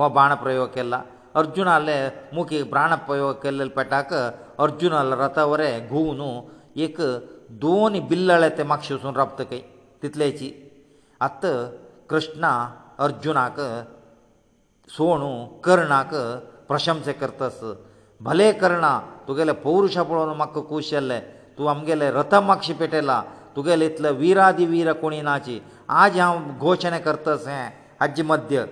[0.00, 0.94] ವ ಬಾಣ ಪ್ರಯೋಗ ಕೆಲ್ಲ
[1.40, 1.96] ಅರ್ಜುನಾಲೆ
[2.36, 4.12] ಮೂಕಿ ಬಾಣ ಪ್ರಯೋಗ ಕೆಲ್ಲಲ್ ಪಟಾಕ
[4.64, 6.28] ಅರ್ಜುನಾಲ ರತವರೆ ಗೂನು
[6.86, 6.98] ಏಕ
[7.62, 9.60] ದೋನಿ ಬಿಲ್ಲಳತೆ ಮಕ್ಷಸುನ್ ರಪ್ತಕೈ
[10.02, 10.48] ತಿತ್ಲೇಚಿ
[11.26, 11.44] ಅತ್ತ
[12.10, 12.44] ಕೃಷ್ಣ
[13.06, 13.58] ಅರ್ಜುನಾಕ
[14.96, 15.32] ಸೋಣು
[15.66, 16.14] ಕರ್ಣಾಕ
[16.70, 17.58] ಪ್ರಶಂಸೆ ಕರ್ತಸ
[18.26, 18.86] ಭಲೇ ಕರ್ಣ
[19.26, 21.18] ತುಗೆಲೆ ಪೌರುಷ ಪಡೋನು ಮಕ್ಕ ಕೂಶಲ್ಲೆ
[21.56, 23.12] ತು ಅಮ್ಗೆಲೆ ರಥ ಮಕ್ಷಿ ಪೆಟೆಲ್ಲ
[23.58, 25.58] तुगेले इतले विरादी वीर कोणी नाची
[26.00, 27.66] आज हांव घोशणा करतस हें
[28.00, 28.64] हाजे मध्य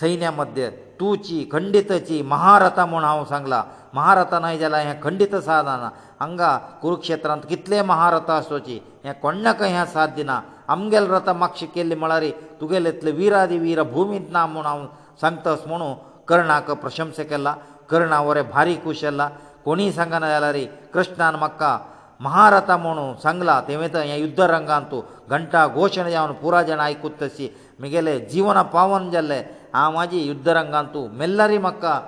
[0.00, 0.68] सैन्या मध्य
[1.00, 3.62] तुची खंडितची महारथा म्हूण हांव सांगलां
[3.96, 5.88] महारथा न्हय जाल्यार हें खंडीत साधना
[6.20, 6.50] हांगा
[6.82, 10.40] कुरुक्षेत्रांत कितले महारथा आसोची हें कोणाक हें साध्य ना
[10.76, 12.24] आमगेल रथ मागशी केल्ली म्हळ्यार
[12.60, 14.86] तुगेले इतले विरादी वीर भुमींत ना म्हूण हांव
[15.20, 15.92] सांगतस म्हुणू
[16.28, 17.54] कर्णाक प्रशंसा केला
[17.90, 19.28] कर्णा वरें भारी खुश जाला
[19.64, 20.64] कोणीय सांगना जाल्यार
[20.94, 21.78] कृष्णान म्हाका
[22.22, 25.00] महारथ म्हणून सांगला ते वेत हे युद्धरंगांत तूं
[25.30, 27.48] घंटा घोशण जावन पुरा जाणां आयकूत तशी
[27.80, 29.42] म्हगेले जिवन पावन जाल्लें
[29.74, 32.00] हांव म्हाजी युद्धरंगांत तूं मेल्लरी म्हाका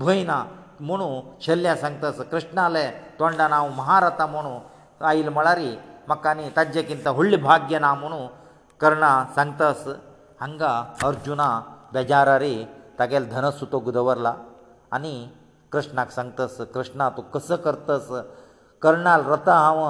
[0.00, 0.42] भंय ना
[0.80, 1.10] म्हुणू
[1.46, 2.86] शल्ल्या सांगता आसा कृष्णाले
[3.18, 4.58] तोंडान हांव महारथ म्हणू
[5.06, 5.60] आयल म्हळ्यार
[6.06, 8.26] म्हाका न्ही ताजे किंत व्हडलें भाग्य ना म्हुणू
[8.80, 9.84] कर्णा सांगता आस
[10.40, 10.72] हांगा
[11.06, 11.48] अर्जुना
[11.92, 12.56] बेजारारी
[12.98, 14.34] तागेलो धनस्सु तो गुदवरला
[14.96, 15.12] आनी
[15.72, 18.08] कृष्णाक सांगतास कृष्णा तूं कसो करतास
[18.82, 19.80] कर्णाल रथां हांव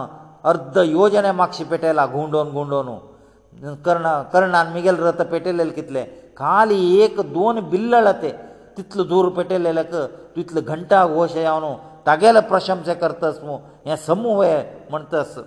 [0.51, 6.05] अर्द योजने मागशी पेटयला गुंडोवन गुंडोवन कर्ण कर्णान मिगेल रथ पेटयले कितले
[6.39, 8.31] खाली एक दोन बिल्लळ ते
[8.77, 9.95] तितलो दूर पेटयलेक
[10.37, 11.65] तितलो घंटा घोश जावन
[12.07, 14.43] तागेले प्रशंसा करतस मू हे समूह
[14.91, 15.39] म्हणतस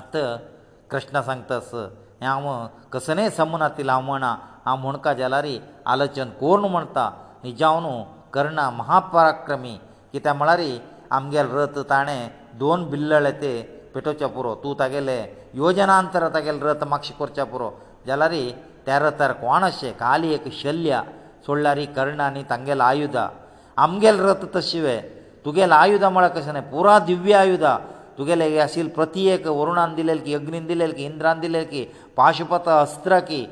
[0.00, 0.14] आत
[0.90, 2.48] कृष्ण सांगतस हे हांव
[2.92, 4.34] कसनय समुनातील हांव म्हणा
[4.66, 5.58] हांव म्हणका जाल्यारी
[5.92, 7.08] आलोचन कोण म्हणटा
[7.44, 9.78] ही जावन कर्ण महापराक्रमी
[10.12, 10.78] कित्याक म्हळ्यारी
[11.18, 12.18] ಅಮ್ಗೆಲ್ ರತ ತಾಣೆ
[12.60, 13.52] 2 빌ಲಳೆತೆ
[13.92, 15.16] ಪೆಟೋಚಾಪುರ तू ತಗೆಲೆ
[15.62, 17.62] ಯೋಜನೆ ಆಂತರ ತಗೆಲ್ ರತ ಮಕ್ಷ ಕೋರ್ಚಾಪುರ
[18.08, 18.44] ಜಲರಿ
[18.86, 20.92] ತಾರ ತರ ಕೋನಸೆ ಕಾಲಿಯ ಕ ಶಲ್ಯ
[21.46, 23.18] ಸೊಳ್ಳರಿ ಕರ್ಣಾನಿ ತಂಗೆ ಲಾಯುದ
[23.84, 24.96] ಅಮ್ಗೆಲ್ ರತ ತ ಶಿವೇ
[25.46, 27.66] ತುಗೆ ಲಾಯುದ ಮಳಕಸನೆ پورا ದಿವ್ಯ ಆಯುಧ
[28.18, 31.82] ತುಗೆ ಲೇಗೆ हासिल ಪ್ರತಿಯಕ ವರುಣಂದಿಲೆಕೆ ಅಗ್ನಿಂದಿಲೆಕೆ ಇಂದ್ರಂದಿಲೆಕೆ
[32.20, 33.42] ಪಾಶುಪತ ಅಸ್ತ್ರಕಿ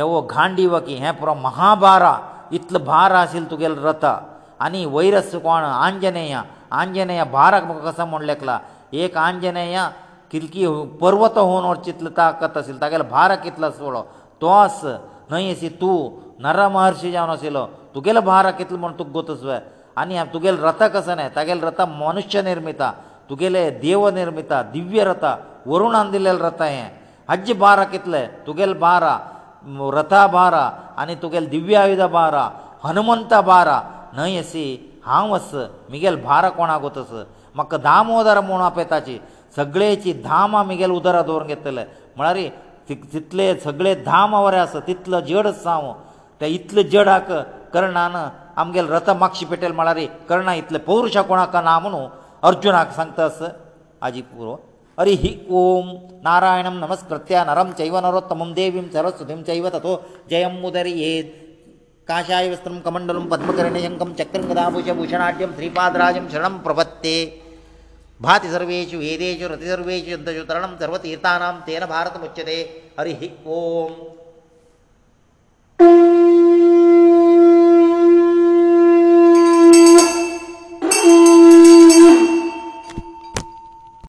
[0.00, 2.04] ಯವ ಗಾಂಡೀವಕಿ ಹೆ ಪ್ರ ಮಹಾಬಾರ
[2.60, 4.06] ಇತ್ಲ ಭಾರ हासिल ತುಗೆ ಲ ರತ
[4.64, 6.34] आनी वैरस कोण आंजनेय
[6.82, 8.58] आंजनेय बाराक म्हाका कसो म्हूण लेखला
[9.04, 9.78] एक आंजनेय
[10.30, 10.66] किलकी
[11.02, 14.00] पर्वत होवन वर चितलो ताकत आशिल्लो तागेलो भारक कितलो आसलो
[14.40, 14.80] तो आस
[15.30, 15.94] न्हय अशी तूं
[16.44, 19.58] नर महर्शी जावन आशिल्लो तुगेलो भारक कितलो म्हूण तुका गोत आसूं
[20.00, 22.88] आनी तुगेलें रथ कसो न्हय तागेलें रथ मनुश्य निर्मिता
[23.28, 25.24] तुगेले देव निर्मिता दिव्य रथ
[25.72, 26.84] वरुणान दिल्लेलें रथ हें
[27.30, 29.12] हज्ज बारा कितले तुगेलें बारा
[29.98, 30.64] रथा बारा
[31.02, 32.44] आनी तुगेलें दिव्य आयुधा बारा
[32.86, 33.76] हनुमंता बारा
[34.16, 34.62] न्हय असी
[35.06, 35.50] हांव अस
[35.90, 37.12] मिगेल भार कोणाक वतस
[37.54, 39.18] म्हाका दामोदर म्हूण आपयताची
[39.56, 41.84] सगळेची धाम मिगेल उदरां दवरून घेतले
[42.16, 42.38] म्हळ्यार
[43.12, 45.92] तितले सगळे धाम वरें आसा तितलो जड आसा हांव
[46.40, 47.30] त्या इतले जडाक
[47.72, 48.16] कर्णान
[48.56, 49.98] आमगेलें रथ मागशी पेटयलें म्हळ्यार
[50.28, 52.06] कर्णा इतले पौरुशा कोणाक ना म्हणू
[52.48, 53.42] अर्जुनाक सांगता अस
[54.08, 54.56] आजी पुरो
[54.98, 55.88] अरे हि ओम
[56.24, 60.00] नारायणम नमस्कृत्या नरम चैव नरोत्तमम देवीम सरस्वतीम चैव ततो
[60.30, 61.32] जयम उदरी येत
[62.10, 67.16] కాషాయ విస్త్రం కమండలం పద్మకరణేయంకం చక్రం గదావశ భుషణార్ద్యం త్రిపాదరాజం శరణం ప్రవత్తే
[68.26, 72.58] భాతి సర్వేచ ఏదేజ రతి సర్వేచ అంత్యో తరణం తర్వ తీర్థానాం తేల భారత ముచ్ఛతే
[73.00, 74.06] హరిహి ఓం